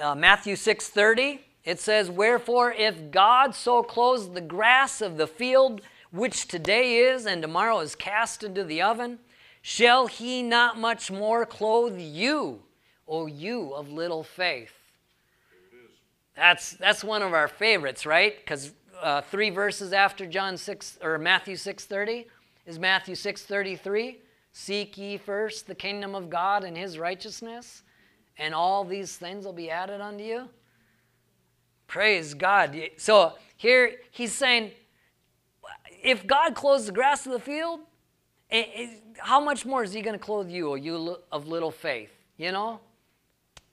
[0.00, 1.40] uh, Matthew 6:30.
[1.64, 7.24] It says, Wherefore, if God so clothes the grass of the field, which today is
[7.24, 9.20] and tomorrow is cast into the oven?
[9.60, 12.62] Shall he not much more clothe you,
[13.08, 14.72] O you of little faith?
[16.34, 18.36] That's, that's one of our favorites, right?
[18.38, 22.26] Because uh, three verses after John 6 or Matthew 6:30
[22.66, 24.16] is Matthew 6:33.
[24.52, 27.82] Seek ye first the kingdom of God and his righteousness,
[28.38, 30.48] and all these things will be added unto you.
[31.86, 32.78] Praise God.
[32.96, 34.72] So here he's saying,
[36.02, 37.80] if God clothes the grass of the field,
[39.18, 42.12] how much more is he going to clothe you, or you of little faith?
[42.36, 42.80] You know?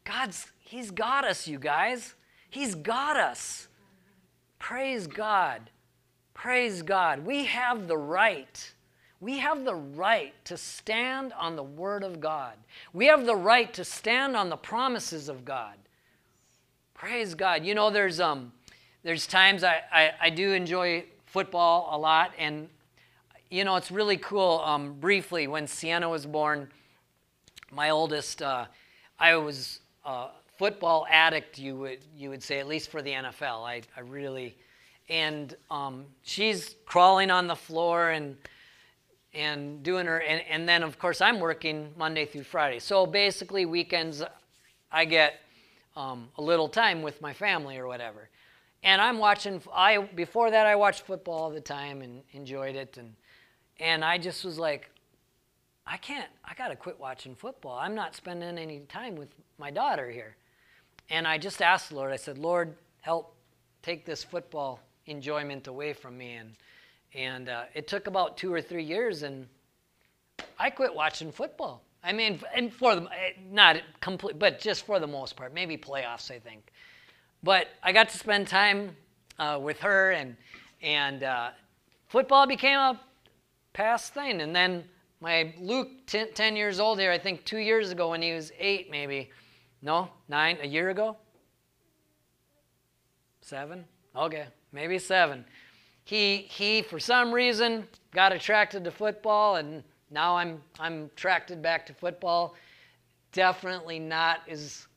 [0.09, 2.15] God's, he's got us, you guys.
[2.49, 3.67] He's got us.
[4.57, 5.69] Praise God.
[6.33, 7.23] Praise God.
[7.23, 8.73] We have the right.
[9.19, 12.53] We have the right to stand on the Word of God.
[12.91, 15.75] We have the right to stand on the promises of God.
[16.95, 17.63] Praise God.
[17.63, 18.51] You know, there's um,
[19.03, 22.67] there's times I, I, I do enjoy football a lot, and
[23.51, 24.59] you know, it's really cool.
[24.65, 26.69] Um, briefly, when Sienna was born,
[27.71, 28.65] my oldest, uh,
[29.19, 31.57] I was a football addict.
[31.59, 33.65] You would you would say at least for the NFL.
[33.65, 34.57] I I really,
[35.09, 38.37] and um, she's crawling on the floor and
[39.33, 43.63] and doing her and, and then of course i'm working monday through friday so basically
[43.63, 44.23] weekends
[44.91, 45.39] i get
[45.99, 48.29] um, a little time with my family or whatever.
[48.83, 49.61] And I'm watching.
[49.73, 53.13] I before that I watched football all the time and enjoyed it, and
[53.79, 54.89] and I just was like,
[55.91, 56.29] I can't.
[56.45, 57.77] I got to quit watching football.
[57.79, 60.35] I'm not spending any time with my daughter here.
[61.09, 62.11] And I just asked the Lord.
[62.11, 63.33] I said, Lord, help
[63.81, 66.33] take this football enjoyment away from me.
[66.33, 66.55] And
[67.15, 69.47] and uh, it took about two or three years, and
[70.59, 71.81] I quit watching football.
[72.03, 75.75] I mean, and for the eh, not complete, but just for the most part, maybe
[75.75, 76.71] playoffs, I think.
[77.41, 78.95] But I got to spend time
[79.39, 80.37] uh, with her, and
[80.83, 81.49] and uh,
[82.09, 83.01] football became a
[83.73, 84.41] past thing.
[84.41, 84.83] And then
[85.21, 88.51] my Luke, ten, 10 years old here, I think two years ago when he was
[88.57, 89.29] eight, maybe,
[89.81, 91.17] no, nine, a year ago,
[93.41, 95.43] seven, okay, maybe seven.
[96.05, 101.85] He he for some reason got attracted to football and now I'm, I'm attracted back
[101.87, 102.55] to football.
[103.31, 104.87] Definitely not as,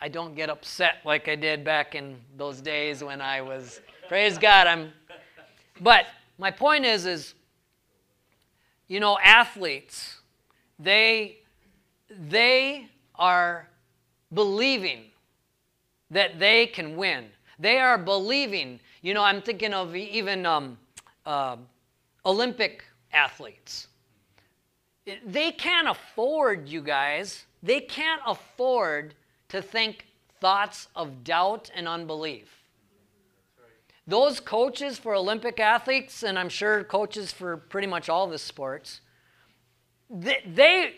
[0.00, 4.38] I don't get upset like I did back in those days when I was, praise
[4.38, 4.92] God, I'm,
[5.80, 6.06] but
[6.38, 7.34] my point is, is,
[8.88, 10.20] you know, athletes,
[10.78, 11.38] they,
[12.10, 13.68] they are
[14.32, 15.04] believing
[16.10, 17.26] that they can win.
[17.58, 20.78] They are believing, you know, I'm thinking of even um,
[21.24, 21.56] uh,
[22.24, 23.88] Olympic athletes.
[25.24, 29.14] They can't afford, you guys, they can't afford
[29.48, 30.06] to think
[30.40, 32.55] thoughts of doubt and unbelief.
[34.06, 39.00] Those coaches for Olympic athletes, and I'm sure coaches for pretty much all the sports,
[40.08, 40.94] they, they,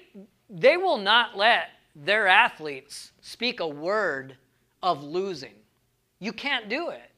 [0.51, 4.37] they will not let their athletes speak a word
[4.83, 5.55] of losing.
[6.21, 7.11] You can't do it.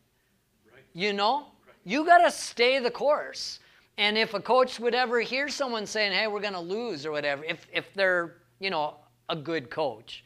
[0.93, 1.47] You know?
[1.85, 3.59] You got to stay the course.
[3.99, 7.11] And if a coach would ever hear someone saying, hey, we're going to lose or
[7.11, 8.95] whatever, if, if they're, you know,
[9.29, 10.25] a good coach,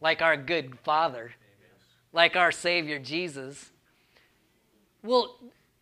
[0.00, 1.32] like our good father,
[2.12, 3.70] like our Savior Jesus,
[5.04, 5.38] well,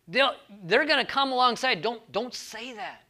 [0.07, 1.81] they're going to come alongside.
[1.81, 3.03] Don't, don't say that.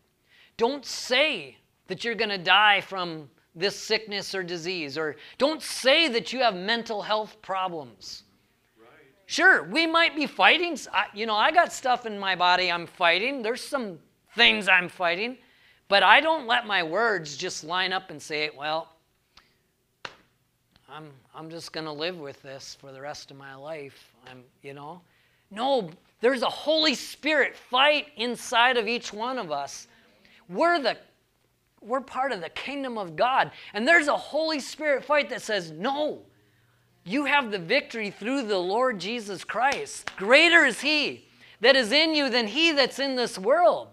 [0.57, 6.07] Don't say that you're going to die from this sickness or disease, or don't say
[6.07, 8.23] that you have mental health problems.
[8.79, 8.87] Right.
[9.27, 10.77] Sure, we might be fighting.
[10.91, 13.43] I, you know, I got stuff in my body I'm fighting.
[13.43, 13.99] There's some
[14.35, 15.37] things I'm fighting,
[15.87, 18.89] but I don't let my words just line up and say, well,
[20.89, 24.13] I'm, I'm just going to live with this for the rest of my life.
[24.29, 25.01] I'm, you know?
[25.53, 25.89] No,
[26.19, 29.87] there's a Holy Spirit fight inside of each one of us.
[30.49, 30.97] We're the
[31.81, 33.51] we're part of the kingdom of God.
[33.73, 36.21] And there's a Holy Spirit fight that says, no,
[37.03, 40.09] you have the victory through the Lord Jesus Christ.
[40.15, 41.25] Greater is He
[41.59, 43.89] that is in you than He that's in this world.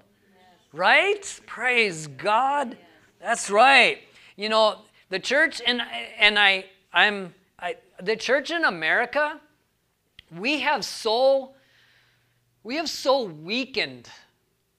[0.72, 1.40] Right?
[1.46, 2.76] Praise God.
[3.20, 3.98] That's right.
[4.36, 5.82] You know, the church and
[6.18, 9.40] and I I'm I the church in America,
[10.36, 11.54] we have so
[12.62, 14.08] we have so weakened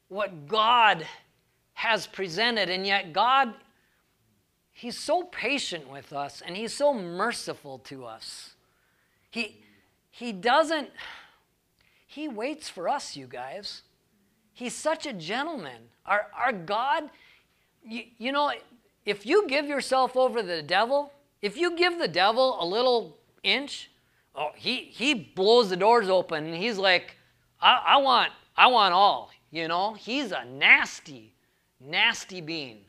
[0.08, 1.06] what God
[1.74, 3.54] has presented and yet God
[4.72, 8.56] he's so patient with us and he's so merciful to us.
[9.30, 9.64] He
[10.10, 10.90] he doesn't
[12.08, 13.84] he waits for us, you guys.
[14.54, 15.84] He's such a gentleman.
[16.06, 17.10] Our, our God,
[17.86, 18.52] you, you know,
[19.06, 23.18] if you give yourself over to the devil, if you give the devil a little
[23.44, 23.91] inch,
[24.36, 27.16] oh, he, he blows the doors open and he's like,
[27.62, 29.32] I, I want, I want all.
[29.52, 31.34] You know, he's a nasty,
[31.80, 32.80] nasty being.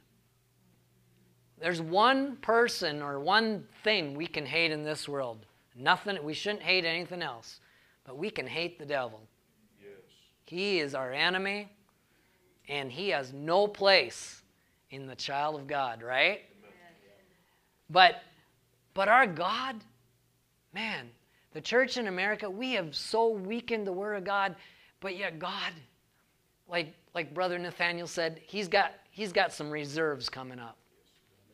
[1.60, 5.46] There's one person or one thing we can hate in this world.
[5.76, 7.60] Nothing, we shouldn't hate anything else,
[8.04, 9.20] but we can hate the devil.
[9.80, 9.90] Yes.
[10.44, 11.70] He is our enemy,
[12.68, 14.42] and he has no place
[14.90, 16.42] in the child of God, right?
[17.90, 18.22] But
[18.94, 19.76] but our God,
[20.74, 21.10] man,
[21.54, 24.56] the church in America, we have so weakened the word of God,
[25.00, 25.72] but yet God,
[26.68, 30.78] like like Brother Nathaniel said, he's got he's got some reserves coming up.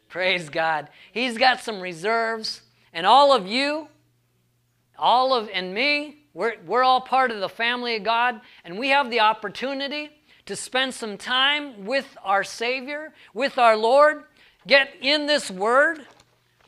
[0.09, 0.89] Praise God.
[1.13, 2.63] He's got some reserves.
[2.93, 3.89] And all of you,
[4.99, 8.89] all of and me, we're, we're all part of the family of God, and we
[8.91, 10.11] have the opportunity
[10.47, 14.25] to spend some time with our Savior, with our Lord,
[14.67, 16.07] get in this Word,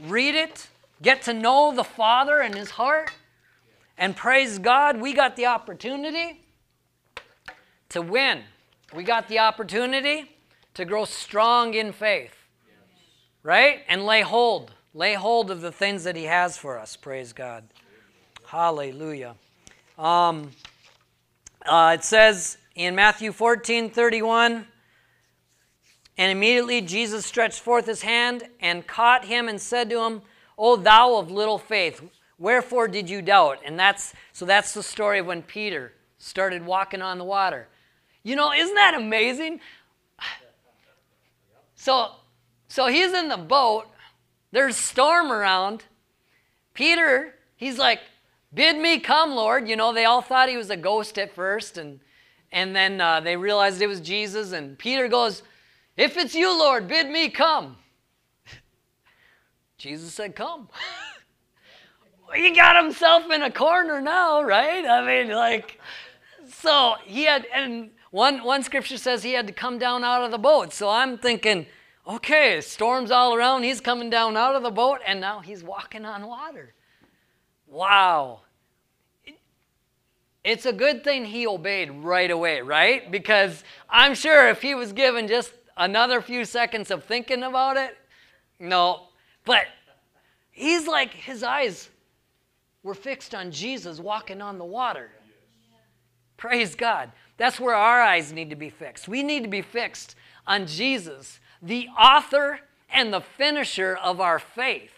[0.00, 0.68] read it,
[1.02, 3.10] get to know the Father and His heart,
[3.96, 6.40] and praise God, we got the opportunity
[7.90, 8.42] to win.
[8.94, 10.30] We got the opportunity
[10.74, 12.34] to grow strong in faith,
[13.42, 13.82] right?
[13.88, 16.96] And lay hold, lay hold of the things that He has for us.
[16.96, 17.64] Praise God.
[18.46, 19.36] Hallelujah.
[19.98, 20.50] Um,
[21.66, 24.66] uh, it says in Matthew 14 31,
[26.16, 30.22] and immediately Jesus stretched forth his hand and caught him and said to him,
[30.60, 32.02] O thou of little faith,
[32.38, 33.60] wherefore did you doubt?
[33.64, 37.66] And that's so that's the story of when Peter started walking on the water.
[38.22, 39.60] You know, isn't that amazing?
[41.76, 42.10] So
[42.68, 43.86] so he's in the boat,
[44.52, 45.84] there's storm around.
[46.74, 48.00] Peter, he's like,
[48.52, 49.66] Bid me come, Lord.
[49.66, 52.00] You know, they all thought he was a ghost at first, and,
[52.52, 54.52] and then uh, they realized it was Jesus.
[54.52, 55.42] And Peter goes,
[55.96, 57.76] If it's you, Lord, bid me come.
[59.80, 60.68] Jesus said, Come.
[62.34, 64.84] he got himself in a corner now, right?
[64.84, 65.80] I mean, like,
[66.46, 70.32] so he had, and one, one scripture says he had to come down out of
[70.32, 70.74] the boat.
[70.74, 71.64] So I'm thinking,
[72.06, 73.62] okay, storms all around.
[73.62, 76.74] He's coming down out of the boat, and now he's walking on water.
[77.66, 78.42] Wow.
[80.44, 83.10] It's a good thing he obeyed right away, right?
[83.10, 87.96] Because I'm sure if he was given just another few seconds of thinking about it,
[88.58, 89.06] no.
[89.50, 89.66] But
[90.52, 91.88] he's like, his eyes
[92.84, 95.10] were fixed on Jesus walking on the water.
[96.36, 97.10] Praise God.
[97.36, 99.08] That's where our eyes need to be fixed.
[99.08, 100.14] We need to be fixed
[100.46, 104.92] on Jesus, the author and the finisher of our faith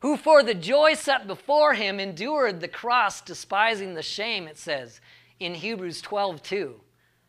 [0.00, 5.00] who for the joy set before him endured the cross, despising the shame, it says
[5.40, 6.78] in Hebrews 12 2.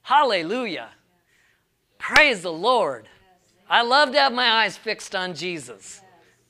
[0.02, 0.90] Hallelujah.
[1.98, 3.08] Praise the Lord.
[3.70, 6.02] I love to have my eyes fixed on Jesus.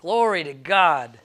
[0.05, 1.17] Glory to God.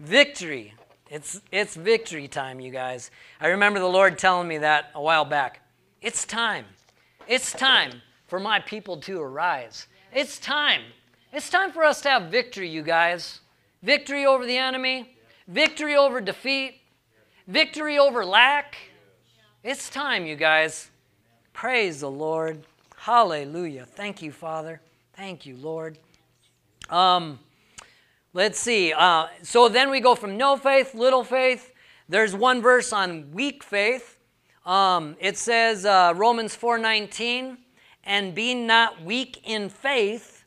[0.00, 0.74] Victory.
[1.08, 3.12] It's, it's victory time, you guys.
[3.40, 5.60] I remember the Lord telling me that a while back.
[6.02, 6.64] It's time.
[7.28, 9.86] It's time for my people to arise.
[10.12, 10.82] It's time.
[11.32, 13.38] It's time for us to have victory, you guys
[13.84, 15.14] victory over the enemy,
[15.46, 16.80] victory over defeat,
[17.46, 18.76] victory over lack.
[19.62, 20.90] It's time, you guys.
[21.52, 22.64] Praise the Lord.
[22.96, 23.86] Hallelujah.
[23.86, 24.80] Thank you, Father.
[25.14, 25.98] Thank you, Lord.
[26.90, 27.38] Um,
[28.32, 28.92] let's see.
[28.92, 31.72] Uh, so then we go from no faith, little faith.
[32.08, 34.18] There's one verse on weak faith.
[34.64, 37.56] Um, it says uh, Romans 4:19,
[38.04, 40.44] and being not weak in faith,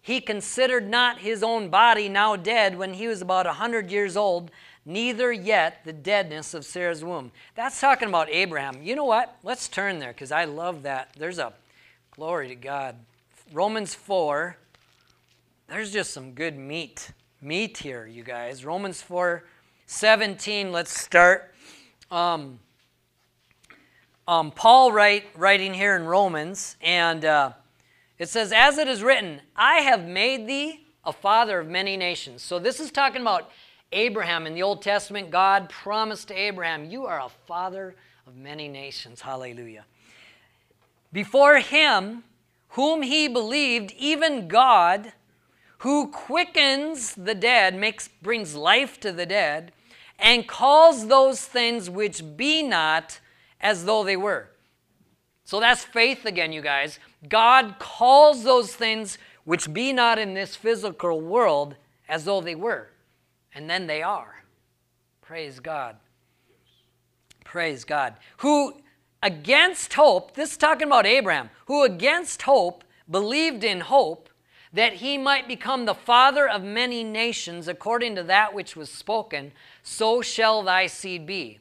[0.00, 4.16] he considered not his own body now dead when he was about a hundred years
[4.16, 4.50] old,
[4.84, 7.32] neither yet the deadness of Sarah's womb.
[7.54, 8.82] That's talking about Abraham.
[8.82, 9.36] You know what?
[9.42, 11.10] Let's turn there because I love that.
[11.18, 11.52] There's a
[12.10, 12.96] glory to God.
[13.52, 14.56] Romans 4.
[15.68, 17.10] There's just some good meat.
[17.44, 18.64] Meat here, you guys.
[18.64, 19.44] Romans 4
[19.84, 20.72] 17.
[20.72, 21.54] Let's start.
[22.10, 22.58] Um,
[24.26, 27.52] um, Paul write, writing here in Romans, and uh,
[28.18, 32.40] it says, As it is written, I have made thee a father of many nations.
[32.40, 33.50] So this is talking about
[33.92, 35.30] Abraham in the Old Testament.
[35.30, 37.94] God promised to Abraham, You are a father
[38.26, 39.20] of many nations.
[39.20, 39.84] Hallelujah.
[41.12, 42.24] Before him,
[42.68, 45.12] whom he believed, even God,
[45.78, 49.72] who quickens the dead, makes, brings life to the dead,
[50.18, 53.20] and calls those things which be not
[53.60, 54.48] as though they were.
[55.44, 56.98] So that's faith again, you guys.
[57.28, 61.76] God calls those things which be not in this physical world
[62.08, 62.88] as though they were.
[63.54, 64.44] And then they are.
[65.20, 65.96] Praise God.
[67.44, 68.14] Praise God.
[68.38, 68.74] Who
[69.22, 74.28] against hope, this is talking about Abraham, who against hope believed in hope
[74.74, 79.52] that he might become the father of many nations according to that which was spoken,
[79.84, 81.60] so shall thy seed be.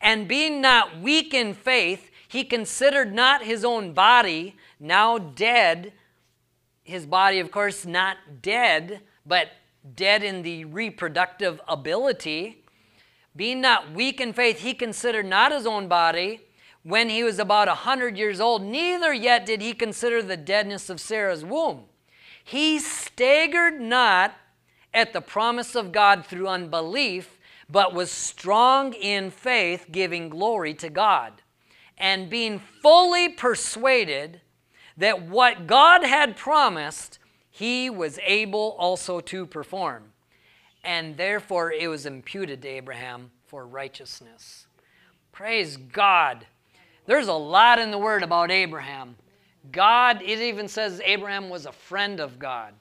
[0.00, 5.92] And being not weak in faith, he considered not his own body, now dead.
[6.84, 9.48] His body, of course, not dead, but
[9.96, 12.64] dead in the reproductive ability.
[13.34, 16.42] Being not weak in faith, he considered not his own body
[16.84, 20.88] when he was about a hundred years old, neither yet did he consider the deadness
[20.88, 21.86] of Sarah's womb.
[22.44, 24.34] He staggered not
[24.92, 27.38] at the promise of God through unbelief,
[27.68, 31.40] but was strong in faith, giving glory to God,
[31.96, 34.40] and being fully persuaded
[34.96, 37.18] that what God had promised,
[37.50, 40.12] he was able also to perform.
[40.84, 44.66] And therefore it was imputed to Abraham for righteousness.
[45.30, 46.46] Praise God.
[47.06, 49.16] There's a lot in the Word about Abraham.
[49.70, 52.74] God, it even says Abraham was a friend of God.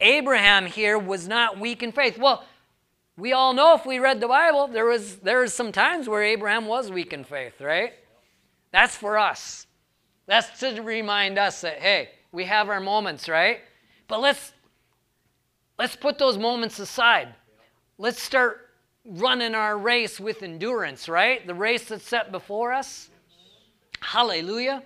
[0.00, 2.18] Abraham here was not weak in faith.
[2.18, 2.44] Well,
[3.16, 6.22] we all know if we read the Bible, there was there was some times where
[6.22, 7.92] Abraham was weak in faith, right?
[8.72, 9.66] That's for us.
[10.26, 13.60] That's to remind us that hey, we have our moments, right?
[14.08, 14.52] But let's
[15.78, 17.34] let's put those moments aside.
[17.98, 18.70] Let's start
[19.04, 21.46] running our race with endurance, right?
[21.46, 23.10] The race that's set before us.
[24.00, 24.82] Hallelujah.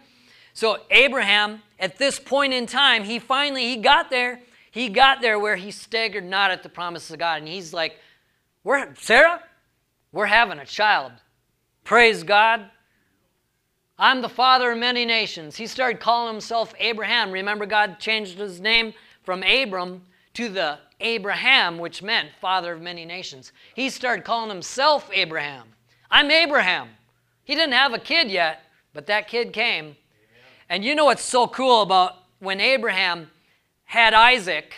[0.52, 4.40] So Abraham, at this point in time, he finally he got there.
[4.70, 7.38] He got there where he staggered not at the promises of God.
[7.38, 7.98] And he's like,
[8.62, 9.42] We're Sarah,
[10.12, 11.12] we're having a child.
[11.84, 12.70] Praise God.
[13.98, 15.56] I'm the father of many nations.
[15.56, 17.30] He started calling himself Abraham.
[17.30, 18.92] Remember, God changed his name
[19.22, 20.02] from Abram
[20.34, 23.52] to the Abraham, which meant father of many nations.
[23.74, 25.68] He started calling himself Abraham.
[26.10, 26.88] I'm Abraham.
[27.44, 28.62] He didn't have a kid yet,
[28.94, 29.84] but that kid came.
[29.84, 29.96] Amen.
[30.70, 33.30] And you know what's so cool about when Abraham
[33.84, 34.72] had Isaac,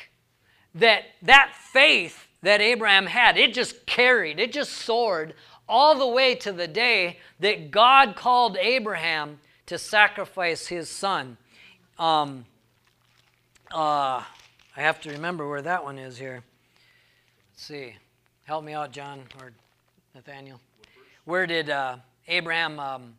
[0.75, 5.35] that that faith that Abraham had, it just carried, it just soared
[5.69, 11.37] all the way to the day that God called Abraham to sacrifice his son.
[11.99, 12.45] Um,
[13.73, 14.23] uh,
[14.77, 16.43] I have to remember where that one is here.
[17.53, 17.97] Let's see.
[18.45, 19.53] Help me out, John or
[20.15, 20.61] Nathaniel.
[21.25, 21.97] Where did uh,
[22.29, 23.15] Abraham um,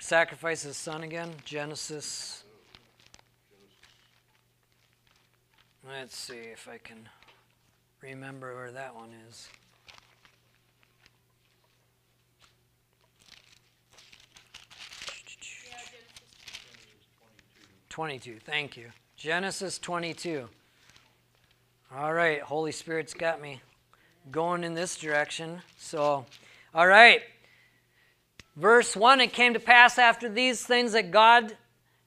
[0.00, 1.34] sacrifice his son again?
[1.44, 2.42] Genesis.
[5.88, 7.08] Let's see if I can
[8.02, 9.48] remember where that one is.
[17.88, 18.38] Twenty-two.
[18.44, 18.86] Thank you.
[19.16, 20.48] Genesis twenty-two.
[21.94, 23.60] All right, Holy Spirit's got me
[24.30, 25.60] going in this direction.
[25.76, 26.24] So,
[26.72, 27.22] all right.
[28.56, 31.56] Verse 1 It came to pass after these things that God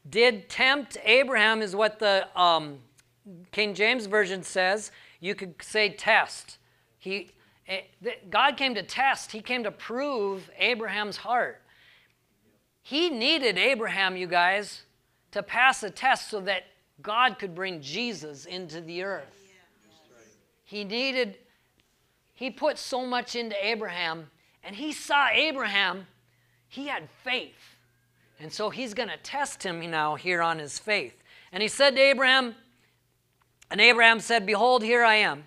[0.10, 2.80] did tempt Abraham, is what the um,
[3.52, 4.92] King James Version says.
[5.20, 6.58] You could say test.
[7.00, 7.32] He,
[7.68, 7.82] eh,
[8.30, 11.62] God came to test, He came to prove Abraham's heart.
[12.82, 14.84] He needed Abraham, you guys,
[15.32, 16.64] to pass a test so that
[17.02, 19.44] God could bring Jesus into the earth.
[20.66, 21.38] He needed,
[22.34, 24.30] he put so much into Abraham,
[24.64, 26.08] and he saw Abraham,
[26.74, 27.76] he had faith.
[28.40, 31.14] And so he's going to test him now here on his faith.
[31.52, 32.56] And he said to Abraham,
[33.70, 35.44] and Abraham said, Behold, here I am.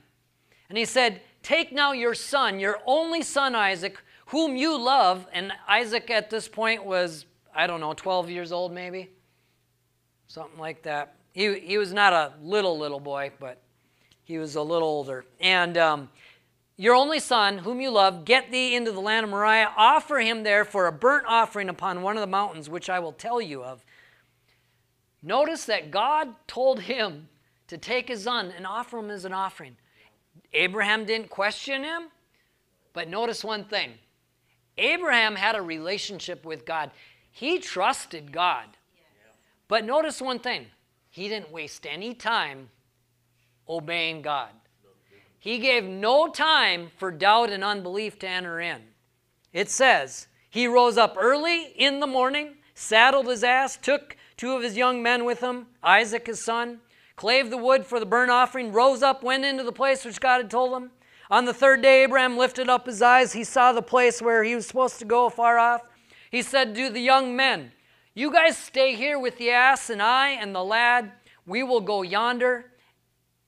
[0.68, 5.26] And he said, Take now your son, your only son Isaac, whom you love.
[5.32, 9.10] And Isaac at this point was, I don't know, 12 years old maybe?
[10.28, 11.16] Something like that.
[11.32, 13.60] He, he was not a little, little boy, but
[14.22, 15.24] he was a little older.
[15.40, 16.08] And um,
[16.76, 19.72] your only son, whom you love, get thee into the land of Moriah.
[19.76, 23.12] Offer him there for a burnt offering upon one of the mountains, which I will
[23.12, 23.84] tell you of.
[25.22, 27.28] Notice that God told him
[27.68, 29.76] to take his son and offer him as an offering.
[30.52, 32.04] Abraham didn't question him,
[32.92, 33.92] but notice one thing
[34.78, 36.90] Abraham had a relationship with God,
[37.30, 38.66] he trusted God.
[39.68, 40.66] But notice one thing
[41.08, 42.68] he didn't waste any time
[43.68, 44.50] obeying God.
[45.46, 48.82] He gave no time for doubt and unbelief to enter in.
[49.52, 54.64] It says, He rose up early in the morning, saddled his ass, took two of
[54.64, 56.80] his young men with him, Isaac his son,
[57.14, 60.38] clave the wood for the burnt offering, rose up, went into the place which God
[60.38, 60.90] had told him.
[61.30, 63.32] On the third day, Abraham lifted up his eyes.
[63.32, 65.82] He saw the place where he was supposed to go far off.
[66.28, 67.70] He said to the young men,
[68.14, 71.12] You guys stay here with the ass, and I and the lad,
[71.46, 72.72] we will go yonder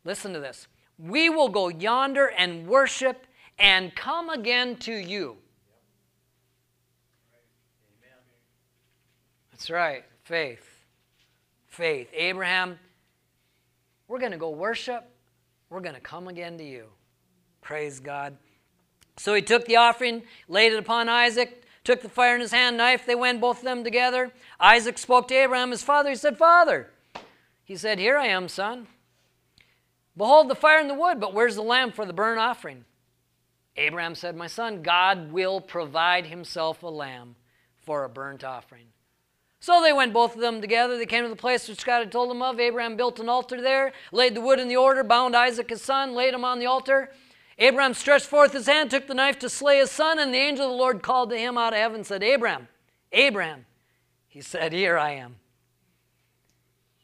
[0.05, 0.69] Listen to this.
[0.99, 3.27] We will go yonder and worship
[3.59, 5.37] and come again to you.
[9.53, 10.05] That's right.
[10.25, 10.65] Faith.
[11.67, 12.09] Faith.
[12.15, 12.79] Abraham,
[14.07, 15.05] we're going to go worship.
[15.71, 16.87] We're going to come again to you.
[17.61, 18.37] Praise God.
[19.17, 22.77] So he took the offering, laid it upon Isaac, took the fire in his hand,
[22.77, 23.05] knife.
[23.05, 24.33] They went, both of them together.
[24.61, 26.11] Isaac spoke to Abraham, his father.
[26.11, 26.91] He said, Father.
[27.65, 28.87] He said, Here I am, son.
[30.19, 32.85] Behold the fire and the wood, but where's the lamb for the burnt offering?
[33.77, 37.37] Abraham said, My son, God will provide himself a lamb
[37.87, 38.87] for a burnt offering.
[39.61, 40.99] So they went both of them together.
[40.99, 42.59] They came to the place which God had told them of.
[42.59, 46.14] Abraham built an altar there, laid the wood in the order, bound Isaac his son,
[46.14, 47.12] laid him on the altar.
[47.57, 50.66] Abraham stretched forth his hand, took the knife to slay his son, and the angel
[50.66, 52.66] of the Lord called to him out of heaven and said, Abraham,
[53.12, 53.66] Abraham.
[54.27, 55.37] He said, Here I am.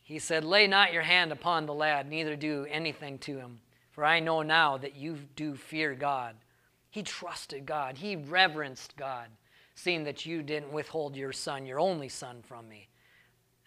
[0.04, 4.04] He said, Lay not your hand upon the lad, neither do anything to him, for
[4.04, 6.36] I know now that you do fear God.
[6.90, 9.28] He trusted God, he reverenced God
[9.74, 12.88] seeing that you didn't withhold your son, your only son, from me.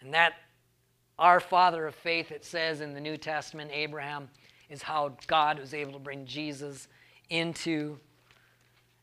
[0.00, 0.34] And that,
[1.18, 4.30] our father of faith, it says in the New Testament, Abraham,
[4.70, 6.88] is how God was able to bring Jesus
[7.28, 7.98] into,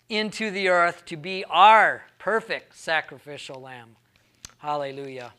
[0.09, 3.95] into the earth to be our perfect sacrificial lamb.
[4.57, 5.33] Hallelujah.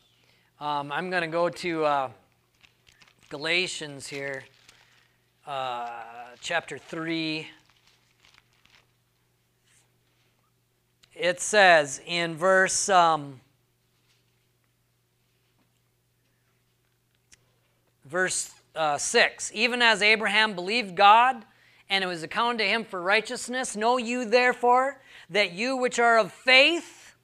[0.59, 2.11] Um, I'm going to go to uh,
[3.29, 4.43] Galatians here,
[5.47, 5.91] uh,
[6.41, 7.47] chapter 3.
[11.15, 13.41] it says in verse um,
[18.05, 21.43] verse uh, 6 even as abraham believed god
[21.89, 25.01] and it was accounted to him for righteousness know you therefore
[25.31, 27.17] that you which are of faith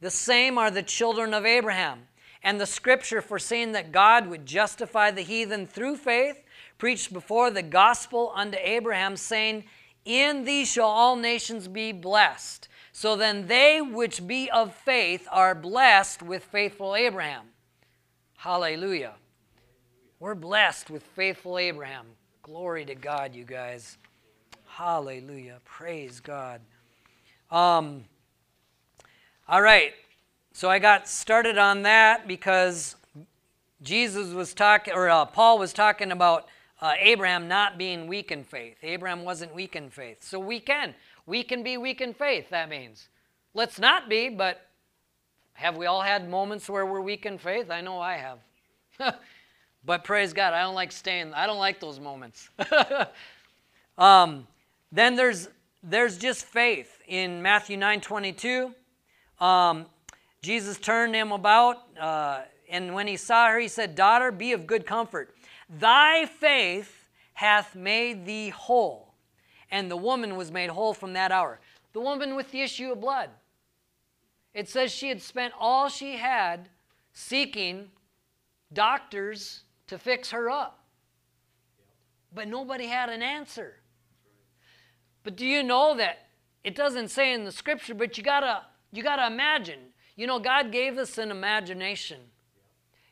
[0.00, 2.06] the same are the children of abraham
[2.42, 6.42] and the scripture foreseeing that god would justify the heathen through faith
[6.78, 9.64] preached before the gospel unto abraham saying
[10.04, 15.54] in thee shall all nations be blessed so then they which be of faith are
[15.54, 17.46] blessed with faithful Abraham.
[18.36, 19.14] Hallelujah.
[20.20, 22.06] We're blessed with faithful Abraham.
[22.42, 23.96] Glory to God, you guys.
[24.66, 25.58] Hallelujah.
[25.64, 26.60] Praise God.
[27.50, 28.04] Um,
[29.48, 29.94] all right.
[30.54, 32.96] So I got started on that because
[33.82, 36.46] Jesus was talking, or uh, Paul was talking about
[36.80, 38.76] uh, Abraham not being weak in faith.
[38.82, 40.22] Abraham wasn't weak in faith.
[40.22, 40.94] So we can.
[41.26, 43.08] We can be weak in faith, that means.
[43.54, 44.66] Let's not be, but
[45.54, 47.70] have we all had moments where we're weak in faith?
[47.70, 48.38] I know I have.
[49.84, 52.50] but praise God, I don't like staying, I don't like those moments.
[53.98, 54.46] um,
[54.90, 55.48] then there's
[55.84, 58.72] there's just faith in Matthew 9 22.
[59.40, 59.86] Um,
[60.42, 64.66] Jesus turned him about, uh, and when he saw her, he said, Daughter, be of
[64.66, 65.34] good comfort.
[65.68, 69.12] Thy faith hath made thee whole
[69.72, 71.58] and the woman was made whole from that hour.
[71.94, 73.30] The woman with the issue of blood.
[74.54, 76.68] It says she had spent all she had
[77.14, 77.88] seeking
[78.72, 80.84] doctors to fix her up.
[82.34, 83.76] But nobody had an answer.
[85.24, 86.26] But do you know that
[86.62, 88.62] it doesn't say in the scripture, but you gotta
[88.92, 89.80] you gotta imagine.
[90.16, 92.20] You know, God gave us an imagination.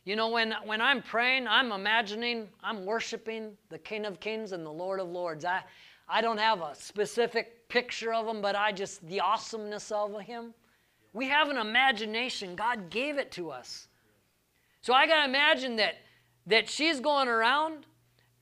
[0.04, 4.64] You know, when, when I'm praying, I'm imagining, I'm worshiping the King of Kings and
[4.64, 5.44] the Lord of Lords.
[5.44, 5.62] I,
[6.08, 10.54] I don't have a specific picture of him, but I just, the awesomeness of him.
[11.12, 12.56] We have an imagination.
[12.56, 13.88] God gave it to us.
[14.80, 15.96] So I got to imagine that,
[16.46, 17.86] that she's going around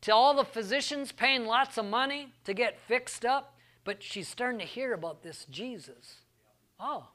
[0.03, 4.61] to all the physicians paying lots of money to get fixed up, but she's starting
[4.61, 6.19] to hear about this Jesus.
[6.79, 7.09] Oh,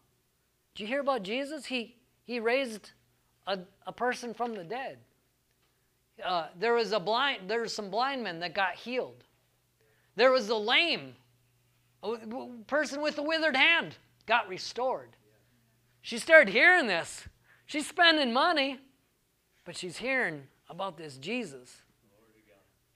[0.75, 1.65] did you hear about Jesus?
[1.65, 1.95] He,
[2.25, 2.91] he raised
[3.47, 4.97] a, a person from the dead.
[6.23, 9.23] Uh, there was a blind, there was some blind men that got healed.
[10.15, 11.15] There was the lame,
[12.03, 12.17] a
[12.67, 13.95] person with a withered hand
[14.25, 15.09] got restored.
[16.01, 17.23] She started hearing this.
[17.65, 18.79] She's spending money,
[19.65, 21.81] but she's hearing about this Jesus.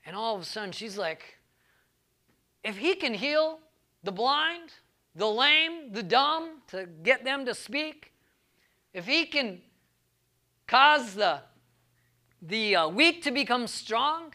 [0.05, 1.37] And all of a sudden, she's like,
[2.63, 3.59] if he can heal
[4.03, 4.71] the blind,
[5.17, 8.13] the lame, the dumb, to get them to speak,
[8.93, 9.61] if he can
[10.67, 11.41] cause the,
[12.41, 14.33] the uh, weak to become strong,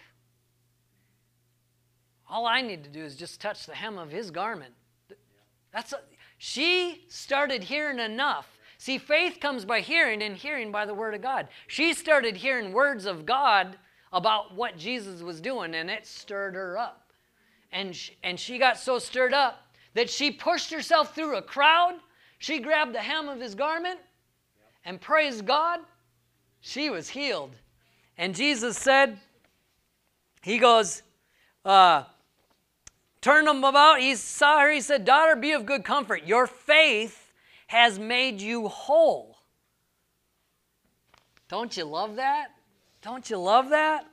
[2.29, 4.75] all I need to do is just touch the hem of his garment.
[5.73, 6.01] That's a,
[6.37, 8.59] she started hearing enough.
[8.79, 11.47] See, faith comes by hearing, and hearing by the word of God.
[11.69, 13.79] She started hearing words of God
[14.13, 17.13] about what Jesus was doing, and it stirred her up.
[17.71, 21.95] And she, and she got so stirred up that she pushed herself through a crowd.
[22.39, 24.01] She grabbed the hem of his garment,
[24.85, 25.81] and praise God,
[26.61, 27.55] she was healed.
[28.19, 29.19] And Jesus said,
[30.43, 31.03] He goes,
[31.65, 32.05] uh,
[33.21, 34.01] turned him about.
[34.01, 34.71] He saw her.
[34.71, 36.27] He said, Daughter, be of good comfort.
[36.27, 37.33] Your faith
[37.69, 39.39] has made you whole.
[41.49, 42.49] Don't you love that?
[43.03, 44.07] Don't you love that?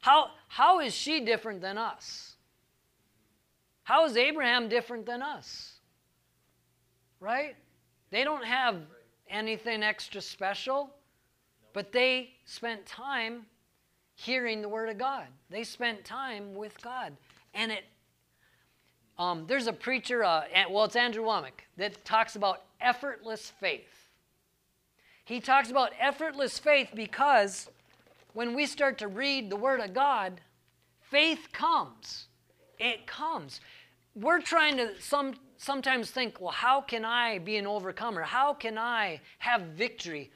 [0.00, 2.31] How, how is she different than us?
[3.84, 5.74] How is Abraham different than us?
[7.20, 7.56] Right?
[8.10, 8.76] They don't have
[9.28, 10.90] anything extra special,
[11.72, 13.46] but they spent time
[14.14, 15.26] hearing the Word of God.
[15.50, 17.16] They spent time with God.
[17.54, 17.84] And it,
[19.18, 24.08] um, there's a preacher, uh, well, it's Andrew Wommack, that talks about effortless faith.
[25.24, 27.70] He talks about effortless faith because
[28.32, 30.40] when we start to read the Word of God,
[31.00, 32.26] faith comes.
[32.82, 33.60] It comes.
[34.16, 38.22] We're trying to some, sometimes think, well, how can I be an overcomer?
[38.22, 40.32] How can I have victory?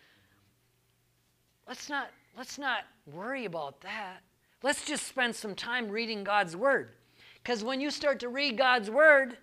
[1.67, 4.19] Let's not, let's not worry about that.
[4.63, 6.91] Let's just spend some time reading God's Word.
[7.43, 9.37] Because when you start to read God's Word,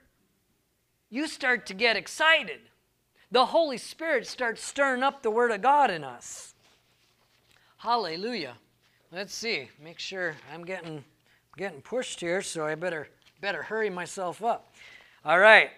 [1.10, 2.62] you start to get excited.
[3.32, 6.56] The Holy Spirit starts stirring up the Word of God in us.
[7.78, 8.56] Hallelujah.
[9.12, 9.70] Let's see.
[9.84, 11.04] Make sure I'm getting
[11.58, 13.08] getting pushed here, so I better
[13.42, 14.74] better hurry myself up.
[15.26, 15.70] All right.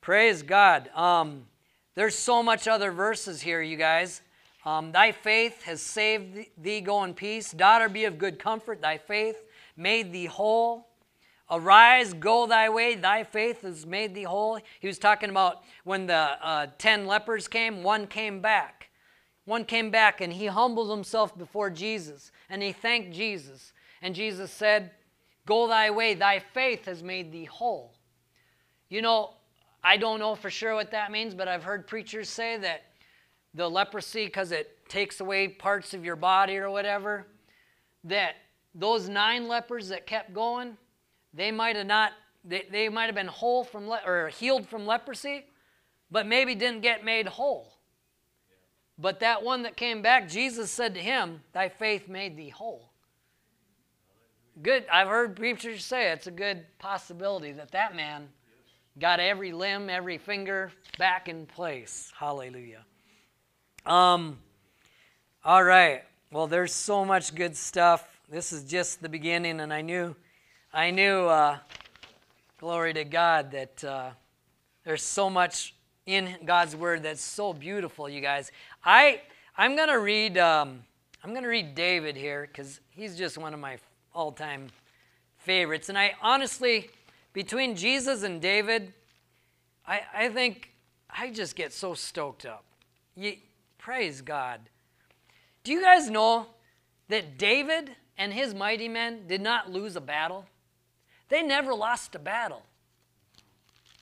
[0.00, 0.88] Praise God.
[0.94, 1.46] Um,
[1.94, 4.22] there's so much other verses here, you guys.
[4.64, 6.80] Um, thy faith has saved thee.
[6.80, 7.52] Go in peace.
[7.52, 8.80] Daughter, be of good comfort.
[8.80, 9.36] Thy faith
[9.76, 10.86] made thee whole.
[11.50, 12.94] Arise, go thy way.
[12.94, 14.60] Thy faith has made thee whole.
[14.80, 18.90] He was talking about when the uh, ten lepers came, one came back.
[19.44, 23.72] One came back and he humbled himself before Jesus and he thanked Jesus.
[24.02, 24.90] And Jesus said,
[25.48, 26.12] Go thy way.
[26.12, 27.94] Thy faith has made thee whole.
[28.90, 29.30] You know,
[29.82, 32.82] I don't know for sure what that means, but I've heard preachers say that
[33.54, 37.26] the leprosy because it takes away parts of your body or whatever,
[38.04, 38.34] that
[38.74, 40.76] those nine lepers that kept going,
[41.32, 42.12] they might have not,
[42.44, 45.46] they, they might have been whole from, le- or healed from leprosy,
[46.10, 47.72] but maybe didn't get made whole.
[48.98, 52.92] But that one that came back, Jesus said to him, Thy faith made thee whole.
[54.60, 54.86] Good.
[54.90, 58.28] I've heard preachers say it's a good possibility that that man
[58.98, 62.12] got every limb, every finger back in place.
[62.18, 62.84] Hallelujah.
[63.86, 64.38] Um,
[65.44, 66.02] all right.
[66.32, 68.04] Well, there's so much good stuff.
[68.28, 70.16] This is just the beginning, and I knew,
[70.72, 71.58] I knew, uh,
[72.58, 74.10] glory to God, that uh,
[74.84, 78.50] there's so much in God's Word that's so beautiful, you guys.
[78.84, 79.20] I,
[79.56, 80.82] I'm gonna read, um,
[81.22, 83.78] I'm gonna read David here because he's just one of my
[84.18, 84.68] all-time
[85.36, 86.90] favorites, and I honestly,
[87.32, 88.92] between Jesus and David,
[89.86, 90.72] I, I think
[91.08, 92.64] I just get so stoked up.
[93.14, 93.36] You,
[93.78, 94.60] Praise God.
[95.62, 96.46] Do you guys know
[97.08, 100.46] that David and his mighty men did not lose a battle?
[101.28, 102.64] They never lost a battle.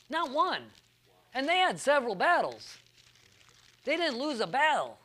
[0.08, 0.62] Not one.
[1.34, 2.78] And they had several battles.
[3.84, 4.96] They didn't lose a battle.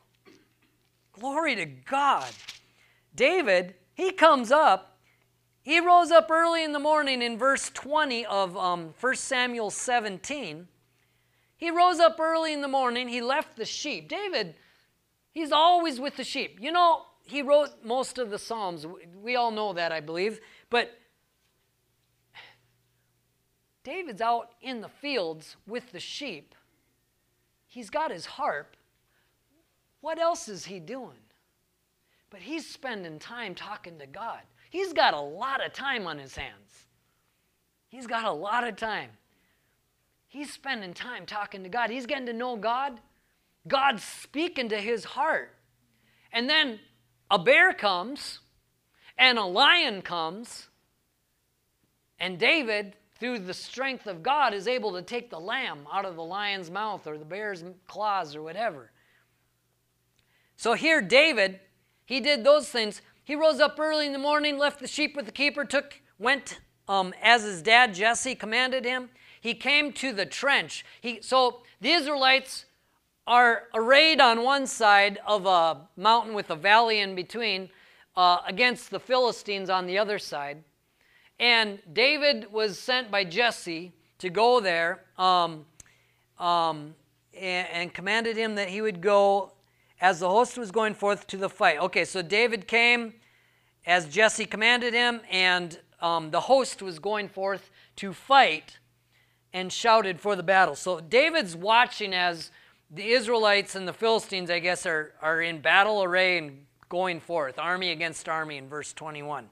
[1.11, 2.31] Glory to God.
[3.13, 4.90] David, he comes up.
[5.63, 10.67] He rose up early in the morning in verse 20 of um, 1 Samuel 17.
[11.55, 13.07] He rose up early in the morning.
[13.07, 14.09] He left the sheep.
[14.09, 14.55] David,
[15.31, 16.57] he's always with the sheep.
[16.59, 18.87] You know, he wrote most of the Psalms.
[19.21, 20.39] We all know that, I believe.
[20.71, 20.97] But
[23.83, 26.55] David's out in the fields with the sheep.
[27.67, 28.75] He's got his harp.
[30.01, 31.19] What else is he doing?
[32.31, 34.41] But he's spending time talking to God.
[34.71, 36.85] He's got a lot of time on his hands.
[37.89, 39.09] He's got a lot of time.
[40.29, 41.89] He's spending time talking to God.
[41.89, 43.01] He's getting to know God.
[43.67, 45.53] God's speaking to his heart.
[46.31, 46.79] And then
[47.29, 48.39] a bear comes,
[49.17, 50.69] and a lion comes,
[52.17, 56.15] and David, through the strength of God, is able to take the lamb out of
[56.15, 58.91] the lion's mouth or the bear's claws or whatever.
[60.55, 61.59] So here, David,
[62.05, 63.01] he did those things.
[63.31, 66.59] He rose up early in the morning, left the sheep with the keeper, took, went
[66.89, 69.09] um, as his dad Jesse commanded him.
[69.39, 70.83] He came to the trench.
[70.99, 72.65] He, so the Israelites
[73.25, 77.69] are arrayed on one side of a mountain with a valley in between
[78.17, 80.65] uh, against the Philistines on the other side.
[81.39, 85.65] And David was sent by Jesse to go there um,
[86.37, 86.95] um,
[87.33, 89.53] and, and commanded him that he would go
[90.01, 91.79] as the host was going forth to the fight.
[91.79, 93.13] Okay, so David came
[93.85, 98.79] as Jesse commanded him, and um, the host was going forth to fight
[99.53, 100.75] and shouted for the battle.
[100.75, 102.51] So David's watching as
[102.89, 107.57] the Israelites and the Philistines, I guess, are, are in battle array and going forth,
[107.57, 109.49] army against army in verse 21.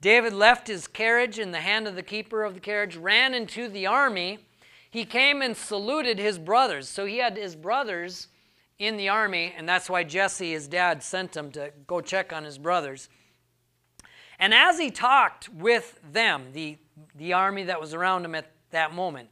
[0.00, 3.68] David left his carriage in the hand of the keeper of the carriage, ran into
[3.68, 4.38] the army.
[4.90, 6.88] He came and saluted his brothers.
[6.88, 8.28] So he had his brothers
[8.78, 12.44] in the army, and that's why Jesse, his dad, sent him to go check on
[12.44, 13.10] his brothers.
[14.40, 16.78] And as he talked with them, the,
[17.14, 19.28] the army that was around him at that moment.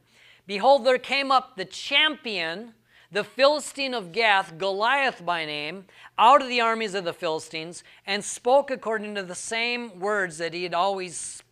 [0.47, 2.75] Behold, there came up the champion,
[3.11, 5.87] the Philistine of Gath, Goliath by name,
[6.19, 10.53] out of the armies of the Philistines, and spoke according to the same words that
[10.53, 11.43] he had always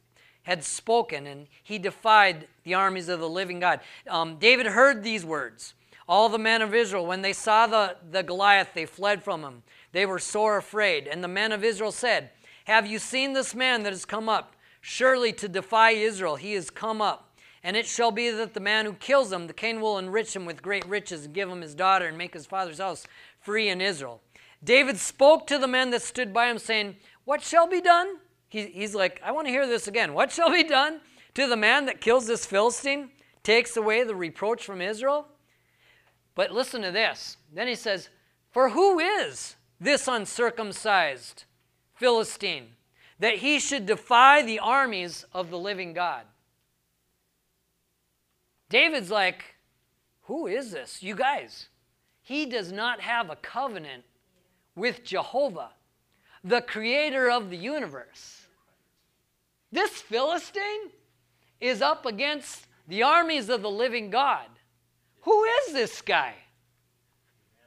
[0.43, 3.81] had spoken, and he defied the armies of the living God.
[4.07, 5.75] Um, David heard these words.
[6.09, 9.63] All the men of Israel, when they saw the, the Goliath, they fled from him.
[9.91, 11.09] They were sore afraid.
[11.09, 12.31] And the men of Israel said,
[12.67, 14.57] Have you seen this man that has come up?
[14.81, 17.33] Surely to defy Israel, he has come up.
[17.63, 20.45] And it shall be that the man who kills him, the king will enrich him
[20.45, 23.07] with great riches and give him his daughter and make his father's house
[23.41, 24.21] free in Israel.
[24.65, 28.17] David spoke to the men that stood by him, saying, What shall be done?
[28.49, 30.13] He, he's like, I want to hear this again.
[30.13, 31.01] What shall be done
[31.35, 33.11] to the man that kills this Philistine,
[33.45, 35.29] takes away the reproach from Israel?
[36.35, 37.37] But listen to this.
[37.53, 38.09] Then he says,
[38.51, 41.45] For who is this uncircumcised
[41.97, 42.69] Philistine
[43.19, 46.23] that he should defy the armies of the living God?
[48.69, 49.57] David's like,
[50.23, 51.03] Who is this?
[51.03, 51.69] You guys,
[52.23, 54.05] he does not have a covenant
[54.75, 55.71] with Jehovah,
[56.45, 58.47] the creator of the universe.
[59.73, 60.91] This Philistine
[61.61, 64.47] is up against the armies of the living God.
[65.23, 66.35] Who is this guy?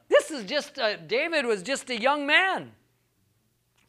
[0.08, 2.72] This is just, a, David was just a young man.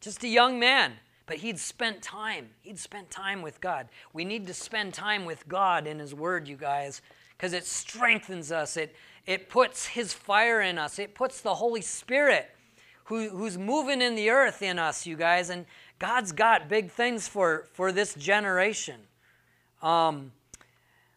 [0.01, 0.93] Just a young man.
[1.27, 2.49] But he'd spent time.
[2.63, 3.89] He'd spent time with God.
[4.13, 7.03] We need to spend time with God in His Word, you guys,
[7.37, 8.77] because it strengthens us.
[8.77, 8.97] It,
[9.27, 10.99] it puts His fire in us.
[10.99, 12.51] It puts the Holy Spirit
[13.05, 15.51] who, who's moving in the earth in us, you guys.
[15.51, 15.67] And
[15.99, 19.01] God's got big things for, for this generation.
[19.83, 20.31] Um,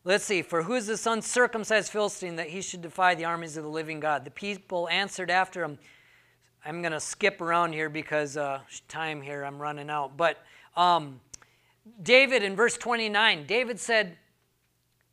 [0.03, 0.41] let's see.
[0.41, 3.99] For who is this uncircumcised Philistine that he should defy the armies of the living
[3.99, 4.25] God?
[4.25, 5.77] The people answered after him.
[6.65, 10.15] I'm going to skip around here because uh, time here, I'm running out.
[10.15, 10.37] But
[10.77, 11.19] um,
[12.01, 14.17] David in verse 29, David said,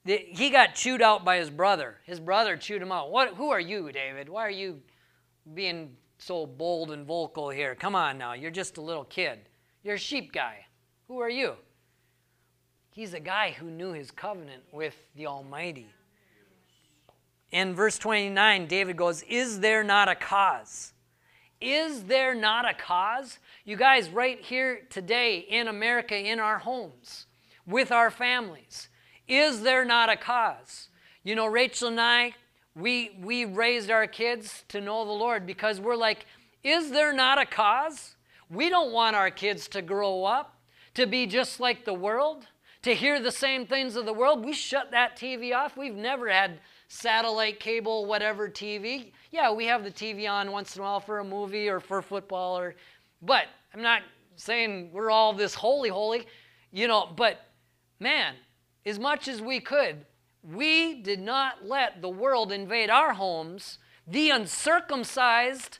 [0.04, 1.98] he got chewed out by his brother.
[2.04, 3.10] His brother chewed him out.
[3.10, 4.28] What, who are you, David?
[4.28, 4.80] Why are you
[5.54, 7.74] being so bold and vocal here?
[7.74, 9.40] Come on now, you're just a little kid.
[9.82, 10.66] You're a sheep guy.
[11.08, 11.54] Who are you?
[12.92, 15.88] He's a guy who knew his covenant with the Almighty.
[17.50, 20.92] In verse 29, David goes, Is there not a cause?
[21.60, 23.38] Is there not a cause?
[23.64, 27.26] You guys, right here today in America, in our homes,
[27.66, 28.88] with our families,
[29.28, 30.88] is there not a cause?
[31.22, 32.34] You know, Rachel and I,
[32.74, 36.24] we, we raised our kids to know the Lord because we're like,
[36.64, 38.16] is there not a cause?
[38.48, 40.56] We don't want our kids to grow up
[40.94, 42.46] to be just like the world,
[42.82, 44.44] to hear the same things of the world.
[44.44, 45.76] We shut that TV off.
[45.76, 49.12] We've never had satellite cable, whatever TV.
[49.30, 52.02] Yeah, we have the TV on once in a while for a movie or for
[52.02, 52.74] football or
[53.22, 54.02] but I'm not
[54.36, 56.26] saying we're all this holy holy,
[56.72, 57.40] you know, but
[58.00, 58.34] man,
[58.86, 60.04] as much as we could,
[60.42, 63.78] we did not let the world invade our homes.
[64.06, 65.78] The uncircumcised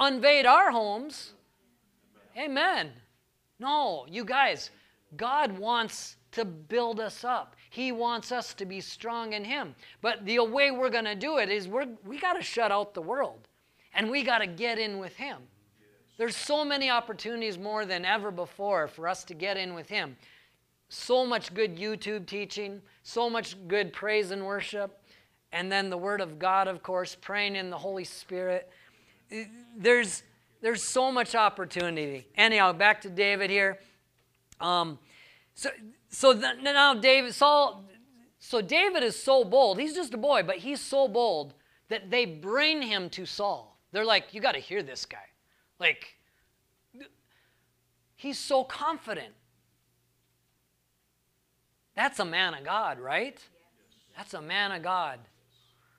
[0.00, 1.34] invade our homes.
[2.36, 2.90] Amen.
[3.58, 4.70] No, you guys,
[5.16, 7.56] God wants to build us up.
[7.76, 9.74] He wants us to be strong in Him.
[10.00, 12.94] But the way we're going to do it is we're, we got to shut out
[12.94, 13.48] the world
[13.94, 15.36] and we got to get in with Him.
[16.16, 20.16] There's so many opportunities more than ever before for us to get in with Him.
[20.88, 25.02] So much good YouTube teaching, so much good praise and worship,
[25.52, 28.70] and then the Word of God, of course, praying in the Holy Spirit.
[29.76, 30.22] There's
[30.62, 32.26] there's so much opportunity.
[32.38, 33.78] Anyhow, back to David here.
[34.62, 34.98] Um,
[35.54, 35.68] so,
[36.08, 37.84] so now David, Saul,
[38.38, 39.78] so David is so bold.
[39.78, 41.54] He's just a boy, but he's so bold
[41.88, 43.78] that they bring him to Saul.
[43.92, 45.18] They're like, you got to hear this guy.
[45.78, 46.16] Like,
[48.14, 49.34] he's so confident.
[51.94, 53.38] That's a man of God, right?
[54.16, 55.18] That's a man of God.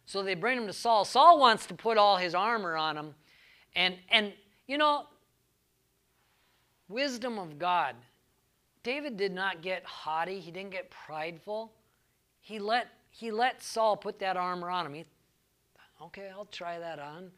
[0.05, 1.05] So they bring him to Saul.
[1.05, 3.15] Saul wants to put all his armor on him.
[3.75, 4.33] And, and
[4.67, 5.07] you know,
[6.87, 7.95] wisdom of God.
[8.87, 11.73] David did not get haughty, he didn't get prideful.
[12.39, 14.93] He let, he let Saul put that armor on him.
[14.93, 15.05] He,
[16.01, 17.29] okay, I'll try that on.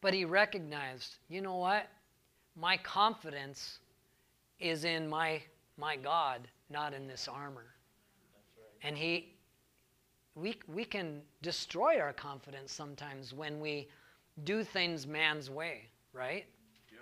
[0.00, 1.86] But he recognized, you know what?
[2.56, 3.78] My confidence
[4.58, 5.40] is in my,
[5.78, 6.40] my God,
[6.70, 7.66] not in this armor.
[8.56, 8.88] Right.
[8.88, 9.32] And he,
[10.34, 13.86] we, we can destroy our confidence sometimes when we
[14.42, 15.82] do things man's way,
[16.12, 16.46] right?
[16.90, 16.98] Yeah.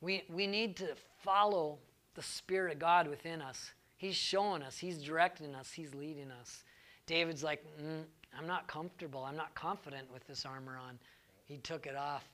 [0.00, 0.90] We, we need to
[1.24, 1.80] follow
[2.18, 3.70] the Spirit of God within us.
[3.96, 6.64] He's showing us, He's directing us, He's leading us.
[7.06, 8.02] David's like, mm,
[8.36, 9.22] I'm not comfortable.
[9.24, 10.98] I'm not confident with this armor on.
[11.44, 12.24] He took it off.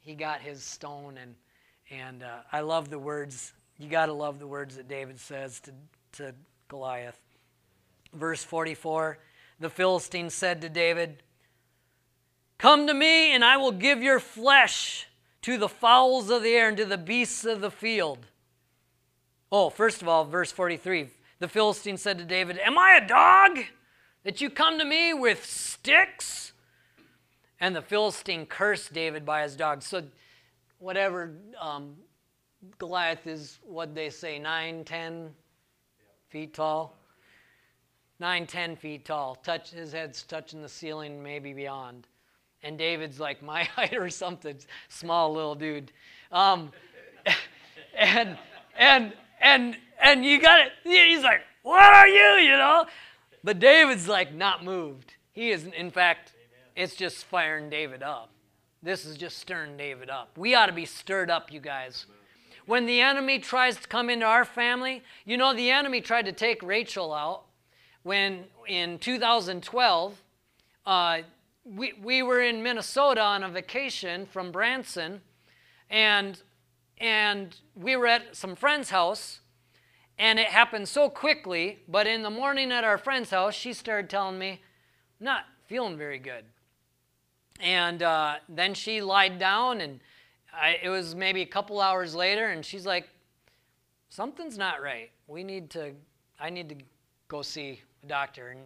[0.00, 1.36] He got his stone, and,
[1.88, 3.52] and uh, I love the words.
[3.78, 5.72] You got to love the words that David says to,
[6.14, 6.34] to
[6.66, 7.20] Goliath.
[8.12, 9.18] Verse 44
[9.60, 11.22] The Philistine said to David,
[12.58, 15.06] Come to me, and I will give your flesh
[15.42, 18.26] to the fowls of the air and to the beasts of the field.
[19.50, 21.08] Oh, first of all, verse 43
[21.40, 23.64] the Philistine said to David, Am I a dog
[24.24, 26.52] that you come to me with sticks?
[27.60, 29.82] And the Philistine cursed David by his dog.
[29.82, 30.02] So,
[30.78, 31.94] whatever um,
[32.78, 35.30] Goliath is, what they say, nine, ten
[36.28, 36.96] feet tall?
[38.20, 39.36] Nine, ten feet tall.
[39.36, 42.06] Touch, his head's touching the ceiling, maybe beyond.
[42.64, 44.56] And David's like my height or something,
[44.88, 45.92] small little dude.
[46.32, 46.72] Um,
[47.96, 48.36] and,
[48.76, 50.72] and, and, and you got it.
[50.84, 52.42] He's like, What are you?
[52.42, 52.86] You know?
[53.44, 55.14] But David's like not moved.
[55.32, 55.74] He isn't.
[55.74, 56.32] in fact,
[56.74, 58.30] it's just firing David up.
[58.82, 60.36] This is just stirring David up.
[60.36, 62.06] We ought to be stirred up, you guys.
[62.66, 66.32] When the enemy tries to come into our family, you know, the enemy tried to
[66.32, 67.44] take Rachel out
[68.02, 70.22] when in 2012,
[70.86, 71.18] uh,
[71.64, 75.20] we, we were in Minnesota on a vacation from Branson,
[75.90, 76.40] and,
[77.00, 79.40] and we were at some friend's house,
[80.18, 84.10] and it happened so quickly, but in the morning at our friend's house, she started
[84.10, 84.60] telling me,
[85.20, 86.44] not feeling very good.
[87.60, 90.00] And uh, then she lied down, and
[90.52, 93.08] I, it was maybe a couple hours later, and she's like,
[94.08, 95.10] something's not right.
[95.26, 95.92] We need to,
[96.40, 96.76] I need to
[97.28, 98.50] go see a doctor.
[98.50, 98.60] And,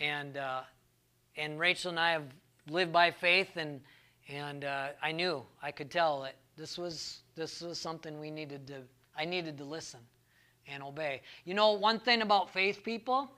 [0.00, 0.60] and, uh,
[1.36, 2.24] and Rachel and I have
[2.70, 3.80] lived by faith, and,
[4.28, 8.66] and uh, I knew, I could tell that this was, this was something we needed
[8.66, 8.82] to,
[9.16, 10.00] I needed to listen
[10.66, 11.22] and obey.
[11.44, 13.30] You know, one thing about faith people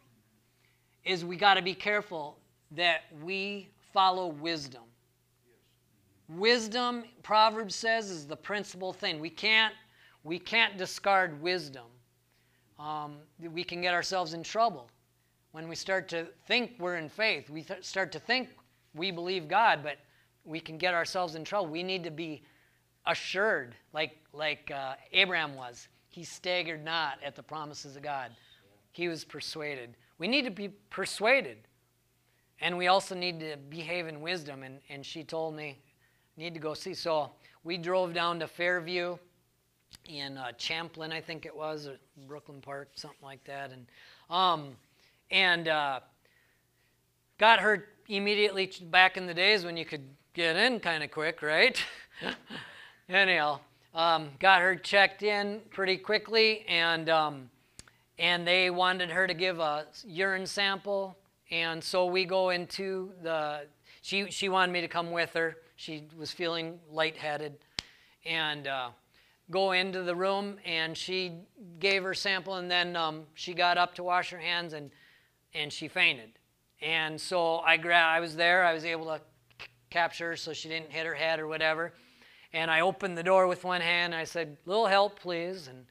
[1.04, 2.38] is we got to be careful
[2.72, 4.82] that we follow wisdom.
[6.28, 9.20] Wisdom, Proverbs says, is the principal thing.
[9.20, 9.74] We can't,
[10.24, 11.86] we can't discard wisdom.
[12.78, 13.16] Um,
[13.52, 14.88] we can get ourselves in trouble
[15.52, 17.50] when we start to think we're in faith.
[17.50, 18.48] We th- start to think
[18.94, 19.98] we believe God, but
[20.44, 21.68] we can get ourselves in trouble.
[21.68, 22.42] We need to be
[23.10, 25.88] assured, like, like uh, Abraham was.
[26.08, 28.32] He staggered not at the promises of God.
[28.92, 29.96] He was persuaded.
[30.18, 31.58] We need to be persuaded.
[32.60, 34.62] And we also need to behave in wisdom.
[34.62, 35.78] And, and she told me,
[36.36, 36.94] need to go see.
[36.94, 37.30] So
[37.64, 39.16] we drove down to Fairview
[40.06, 41.96] in uh, Champlin, I think it was, or
[42.26, 43.70] Brooklyn Park, something like that.
[43.72, 43.86] And,
[44.28, 44.76] um,
[45.30, 46.00] and uh,
[47.38, 50.04] got her immediately back in the days when you could
[50.34, 51.82] get in kind of quick, right?
[53.12, 53.58] Anyhow,
[53.92, 57.50] um, got her checked in pretty quickly, and um,
[58.20, 61.16] and they wanted her to give a urine sample,
[61.50, 63.62] and so we go into the.
[64.00, 65.56] She she wanted me to come with her.
[65.74, 67.58] She was feeling lightheaded,
[68.24, 68.90] and uh,
[69.50, 71.32] go into the room, and she
[71.80, 74.88] gave her sample, and then um, she got up to wash her hands, and
[75.52, 76.30] and she fainted.
[76.80, 78.64] And so I gra- I was there.
[78.64, 79.20] I was able to
[79.90, 81.92] capture her so she didn't hit her head or whatever.
[82.52, 84.14] And I opened the door with one hand.
[84.14, 85.86] I said, "Little help, please." And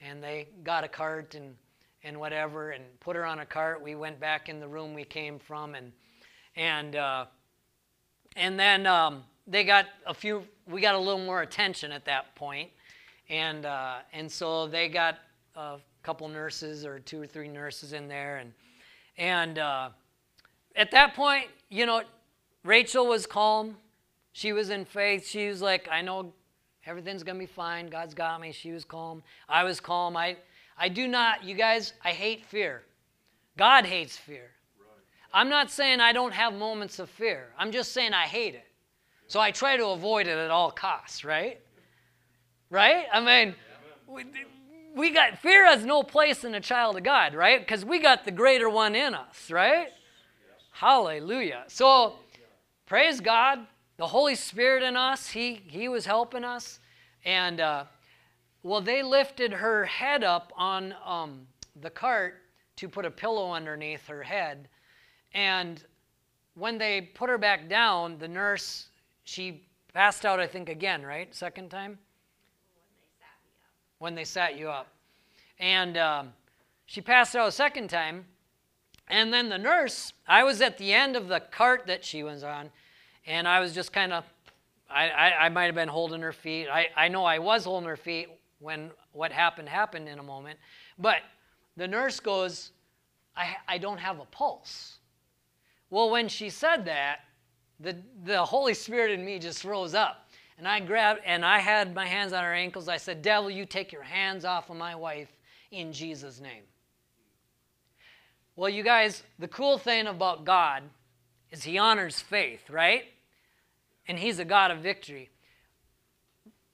[0.00, 1.56] and they got a cart and
[2.02, 3.82] and whatever and put her on a cart.
[3.82, 5.92] We went back in the room we came from and
[6.56, 7.26] and uh,
[8.36, 10.44] and then um, they got a few.
[10.66, 12.70] We got a little more attention at that point,
[13.28, 15.18] and uh, and so they got
[15.56, 18.52] a couple nurses or two or three nurses in there and
[19.16, 19.90] and uh,
[20.76, 22.02] at that point, you know,
[22.64, 23.76] Rachel was calm.
[24.34, 25.28] She was in faith.
[25.28, 26.32] She was like, I know
[26.84, 27.86] everything's going to be fine.
[27.86, 28.50] God's got me.
[28.50, 29.22] She was calm.
[29.48, 30.16] I was calm.
[30.16, 30.36] I,
[30.76, 32.82] I do not, you guys, I hate fear.
[33.56, 34.50] God hates fear.
[35.32, 37.50] I'm not saying I don't have moments of fear.
[37.56, 38.66] I'm just saying I hate it.
[39.28, 41.60] So I try to avoid it at all costs, right?
[42.70, 43.06] Right?
[43.12, 43.54] I mean,
[44.08, 44.24] we,
[44.96, 47.60] we got fear has no place in a child of God, right?
[47.60, 49.90] Because we got the greater one in us, right?
[50.72, 51.62] Hallelujah.
[51.68, 52.14] So
[52.86, 53.64] praise God
[53.96, 56.80] the Holy Spirit in us, He, he was helping us.
[57.24, 57.84] And, uh,
[58.62, 61.46] well, they lifted her head up on um,
[61.80, 62.42] the cart
[62.76, 64.68] to put a pillow underneath her head.
[65.32, 65.82] And
[66.54, 68.88] when they put her back down, the nurse,
[69.24, 71.32] she passed out, I think, again, right?
[71.34, 71.98] Second time?
[73.98, 74.88] When they sat you up.
[75.58, 76.32] And um,
[76.86, 78.24] she passed out a second time.
[79.08, 82.42] And then the nurse, I was at the end of the cart that she was
[82.42, 82.70] on
[83.26, 84.24] and I was just kind of,
[84.90, 86.68] I, I, I might have been holding her feet.
[86.68, 88.28] I, I know I was holding her feet
[88.60, 90.58] when what happened happened in a moment.
[90.98, 91.18] But
[91.76, 92.72] the nurse goes,
[93.36, 94.98] I, I don't have a pulse.
[95.90, 97.20] Well, when she said that,
[97.80, 100.28] the, the Holy Spirit in me just rose up.
[100.56, 102.88] And I grabbed, and I had my hands on her ankles.
[102.88, 105.28] I said, Devil, you take your hands off of my wife
[105.72, 106.62] in Jesus' name.
[108.54, 110.84] Well, you guys, the cool thing about God
[111.50, 113.04] is He honors faith, right?
[114.08, 115.30] And He's a God of victory.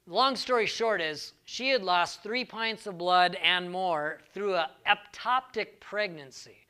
[0.07, 4.71] Long story short is she had lost three pints of blood and more through a
[4.87, 6.67] ectopic pregnancy.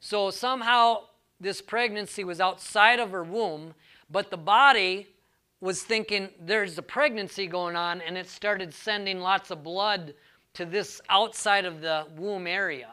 [0.00, 1.04] So somehow
[1.40, 3.74] this pregnancy was outside of her womb,
[4.10, 5.08] but the body
[5.60, 10.12] was thinking there's a pregnancy going on, and it started sending lots of blood
[10.54, 12.90] to this outside of the womb area.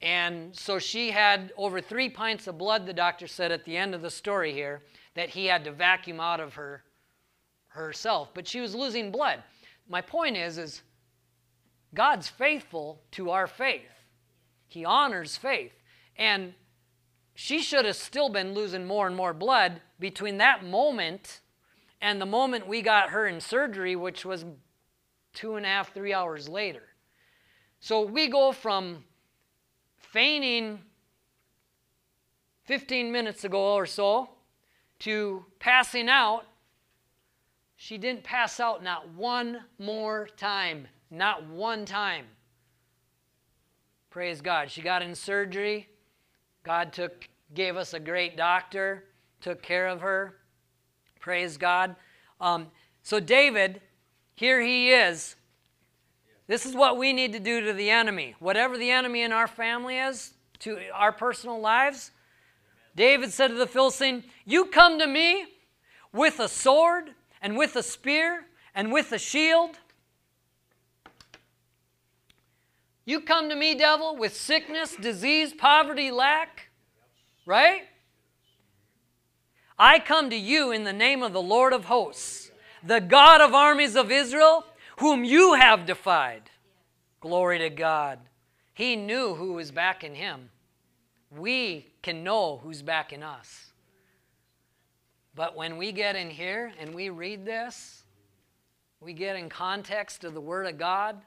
[0.00, 3.94] And so she had over three pints of blood, the doctor said at the end
[3.94, 4.82] of the story here,
[5.14, 6.82] that he had to vacuum out of her
[7.68, 8.30] herself.
[8.34, 9.42] But she was losing blood.
[9.88, 10.82] My point is, is
[11.92, 13.82] God's faithful to our faith.
[14.66, 15.72] He honors faith.
[16.16, 16.54] And
[17.34, 21.40] she should have still been losing more and more blood between that moment
[22.00, 24.44] and the moment we got her in surgery, which was
[25.32, 26.82] two and a half, three hours later.
[27.80, 29.04] So we go from
[29.96, 30.80] feigning
[32.64, 34.28] 15 minutes ago or so
[35.04, 36.46] to passing out.
[37.76, 40.88] She didn't pass out not one more time.
[41.10, 42.24] Not one time.
[44.08, 44.70] Praise God.
[44.70, 45.88] She got in surgery.
[46.62, 49.04] God took, gave us a great doctor,
[49.42, 50.36] took care of her.
[51.20, 51.96] Praise God.
[52.40, 52.68] Um,
[53.02, 53.82] so, David,
[54.34, 55.36] here he is.
[56.46, 58.36] This is what we need to do to the enemy.
[58.38, 62.10] Whatever the enemy in our family is, to our personal lives,
[62.96, 65.46] David said to the Philistine, You come to me
[66.12, 67.10] with a sword
[67.42, 69.78] and with a spear and with a shield.
[73.04, 76.68] You come to me, devil, with sickness, disease, poverty, lack,
[77.44, 77.82] right?
[79.78, 82.50] I come to you in the name of the Lord of hosts,
[82.82, 84.64] the God of armies of Israel,
[85.00, 86.50] whom you have defied.
[87.20, 88.20] Glory to God.
[88.72, 90.50] He knew who was backing him.
[91.36, 93.72] We can know who's backing us.
[95.34, 98.04] But when we get in here and we read this,
[99.00, 101.20] we get in context of the Word of God,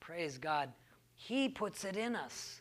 [0.00, 0.70] praise God,
[1.14, 2.60] He puts it in us.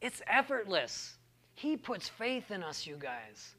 [0.00, 1.16] It's effortless.
[1.54, 3.54] He puts faith in us, you guys.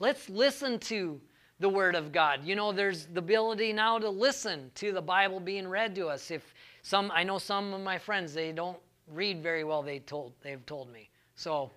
[0.00, 1.20] Let's listen to
[1.60, 2.40] the Word of God.
[2.42, 6.30] You know, there's the ability now to listen to the Bible being read to us.
[6.30, 8.78] If some, I know some of my friends, they don't
[9.12, 9.82] read very well.
[9.82, 11.09] They told, they've told me.
[11.40, 11.70] So,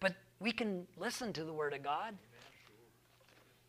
[0.00, 2.14] but we can listen to the Word of God.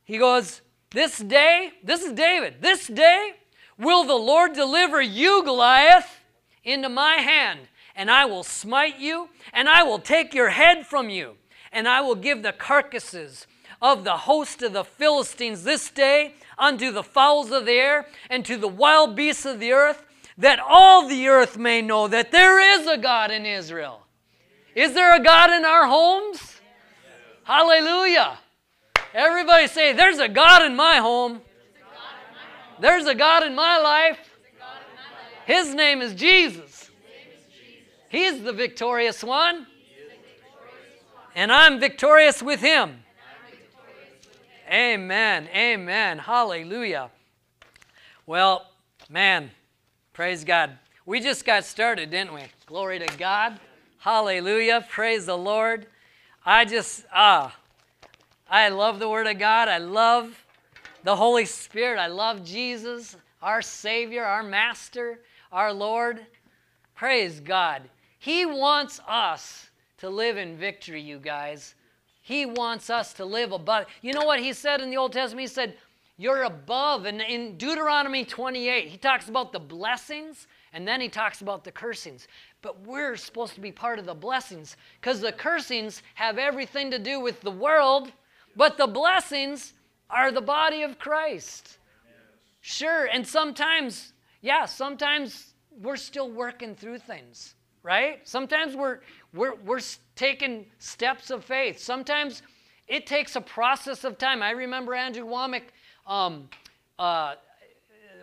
[0.05, 3.33] He goes, This day, this is David, this day
[3.77, 6.21] will the Lord deliver you, Goliath,
[6.63, 7.59] into my hand,
[7.93, 11.35] and I will smite you, and I will take your head from you,
[11.73, 13.45] and I will give the carcasses
[13.81, 18.45] of the host of the Philistines this day unto the fowls of the air and
[18.45, 20.05] to the wild beasts of the earth,
[20.37, 24.02] that all the earth may know that there is a God in Israel.
[24.75, 26.61] Is there a God in our homes?
[27.43, 28.37] Hallelujah.
[29.13, 31.41] Everybody say, There's a God in my home.
[32.79, 34.19] There's a God in my life.
[35.45, 36.89] His name is Jesus.
[38.09, 39.67] He's the victorious one.
[41.35, 43.03] And I'm victorious with him.
[44.71, 45.49] Amen.
[45.53, 46.19] Amen.
[46.19, 47.09] Hallelujah.
[48.25, 48.71] Well,
[49.09, 49.51] man,
[50.13, 50.77] praise God.
[51.05, 52.43] We just got started, didn't we?
[52.65, 53.59] Glory to God.
[54.03, 54.85] Hallelujah.
[54.89, 55.87] Praise the Lord.
[56.45, 57.55] I just, ah,
[58.49, 59.69] I love the Word of God.
[59.69, 60.45] I love
[61.05, 61.99] the Holy Spirit.
[61.99, 65.21] I love Jesus, our Savior, our Master,
[65.53, 66.19] our Lord.
[66.95, 67.83] Praise God.
[68.19, 69.69] He wants us
[69.99, 71.75] to live in victory, you guys.
[72.21, 73.85] He wants us to live above.
[74.01, 75.47] You know what he said in the Old Testament?
[75.47, 75.77] He said,
[76.17, 77.05] You're above.
[77.05, 81.71] And in Deuteronomy 28, he talks about the blessings and then he talks about the
[81.71, 82.27] cursings.
[82.63, 86.97] But we're supposed to be part of the blessings because the cursings have everything to
[86.97, 88.11] do with the world,
[88.55, 89.73] but the blessings
[90.09, 91.77] are the body of Christ.
[92.61, 98.25] Sure, and sometimes, yeah, sometimes we're still working through things, right?
[98.27, 98.99] Sometimes we're
[99.33, 99.81] we're we're
[100.15, 101.77] taking steps of faith.
[101.77, 102.41] Sometimes
[102.87, 104.41] it takes a process of time.
[104.41, 105.63] I remember Andrew Wommack,
[106.07, 106.47] um,
[106.97, 107.35] uh,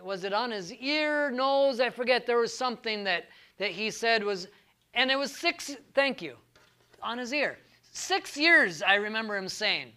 [0.03, 1.79] was it on his ear, nose?
[1.79, 2.25] I forget.
[2.25, 3.25] There was something that,
[3.61, 4.47] that he said was,
[4.95, 6.35] and it was six, thank you,
[6.99, 7.59] on his ear.
[7.91, 9.91] Six years, I remember him saying.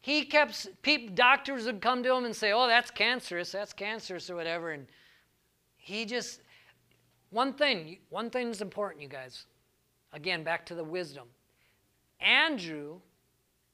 [0.00, 4.30] He kept, people, doctors would come to him and say, oh, that's cancerous, that's cancerous
[4.30, 4.70] or whatever.
[4.70, 4.86] And
[5.76, 6.40] he just,
[7.28, 9.44] one thing, one thing is important, you guys.
[10.14, 11.28] Again, back to the wisdom.
[12.18, 12.98] Andrew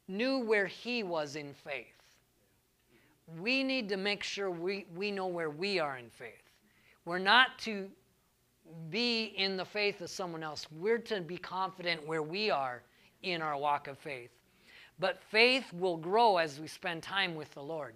[0.08, 1.86] knew where he was in faith.
[3.40, 6.42] We need to make sure we, we know where we are in faith.
[7.04, 7.88] We're not to
[8.90, 12.82] be in the faith of someone else, we're to be confident where we are
[13.22, 14.30] in our walk of faith.
[14.98, 17.94] But faith will grow as we spend time with the Lord.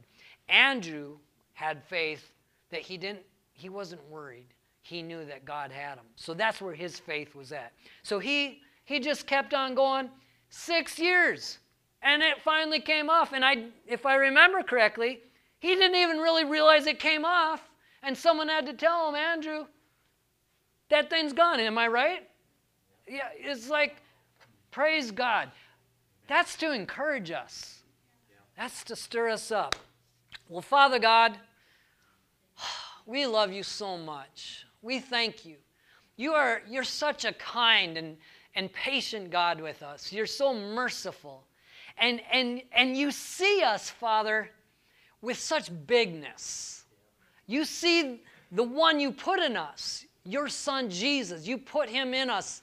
[0.48, 1.18] Andrew
[1.54, 2.32] had faith
[2.70, 3.22] that he didn't
[3.54, 4.46] he wasn't worried.
[4.80, 6.06] He knew that God had him.
[6.16, 7.72] So that's where his faith was at.
[8.02, 10.10] So he he just kept on going
[10.50, 11.58] 6 years.
[12.02, 15.20] And it finally came off and I if I remember correctly,
[15.58, 17.68] he didn't even really realize it came off
[18.02, 19.66] and someone had to tell him, "Andrew,
[20.92, 22.28] that thing's gone." Am I right?
[23.08, 23.96] Yeah, it's like
[24.70, 25.50] praise God.
[26.28, 27.82] That's to encourage us.
[28.56, 29.74] That's to stir us up.
[30.48, 31.36] Well, Father God,
[33.06, 34.64] we love you so much.
[34.82, 35.56] We thank you.
[36.16, 38.16] You are you're such a kind and,
[38.54, 40.12] and patient God with us.
[40.12, 41.44] You're so merciful.
[41.98, 44.50] And and and you see us, Father,
[45.20, 46.84] with such bigness.
[47.46, 51.46] You see the one you put in us, your son Jesus.
[51.46, 52.62] You put him in us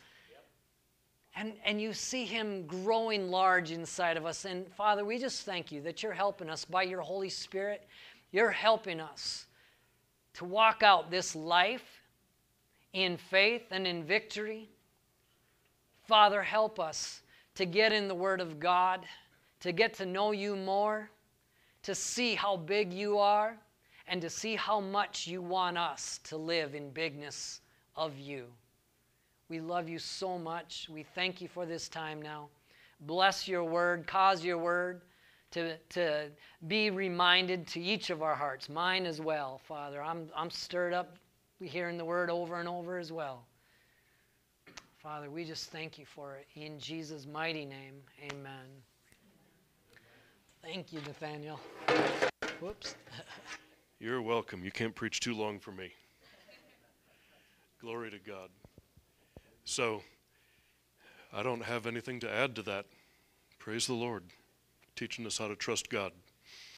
[1.35, 4.45] and, and you see him growing large inside of us.
[4.45, 7.87] And Father, we just thank you that you're helping us by your Holy Spirit.
[8.31, 9.45] You're helping us
[10.33, 12.01] to walk out this life
[12.93, 14.69] in faith and in victory.
[16.07, 17.21] Father, help us
[17.55, 19.05] to get in the Word of God,
[19.59, 21.09] to get to know you more,
[21.83, 23.57] to see how big you are,
[24.09, 27.61] and to see how much you want us to live in bigness
[27.95, 28.47] of you.
[29.49, 30.87] We love you so much.
[30.91, 32.49] We thank you for this time now.
[33.01, 35.01] Bless your word, cause your word
[35.51, 36.29] to, to
[36.67, 40.01] be reminded to each of our hearts, mine as well, Father.
[40.01, 41.17] I'm, I'm stirred up
[41.61, 43.45] hearing the word over and over as well.
[44.97, 46.47] Father, we just thank you for it.
[46.55, 47.95] In Jesus' mighty name,
[48.31, 48.67] amen.
[50.61, 51.59] Thank you, Nathaniel.
[52.59, 52.95] Whoops.
[54.01, 54.63] You're welcome.
[54.63, 55.91] You can't preach too long for me.
[57.81, 58.49] Glory to God.
[59.65, 60.03] So,
[61.33, 62.85] I don't have anything to add to that.
[63.57, 64.23] Praise the Lord,
[64.95, 66.13] teaching us how to trust God.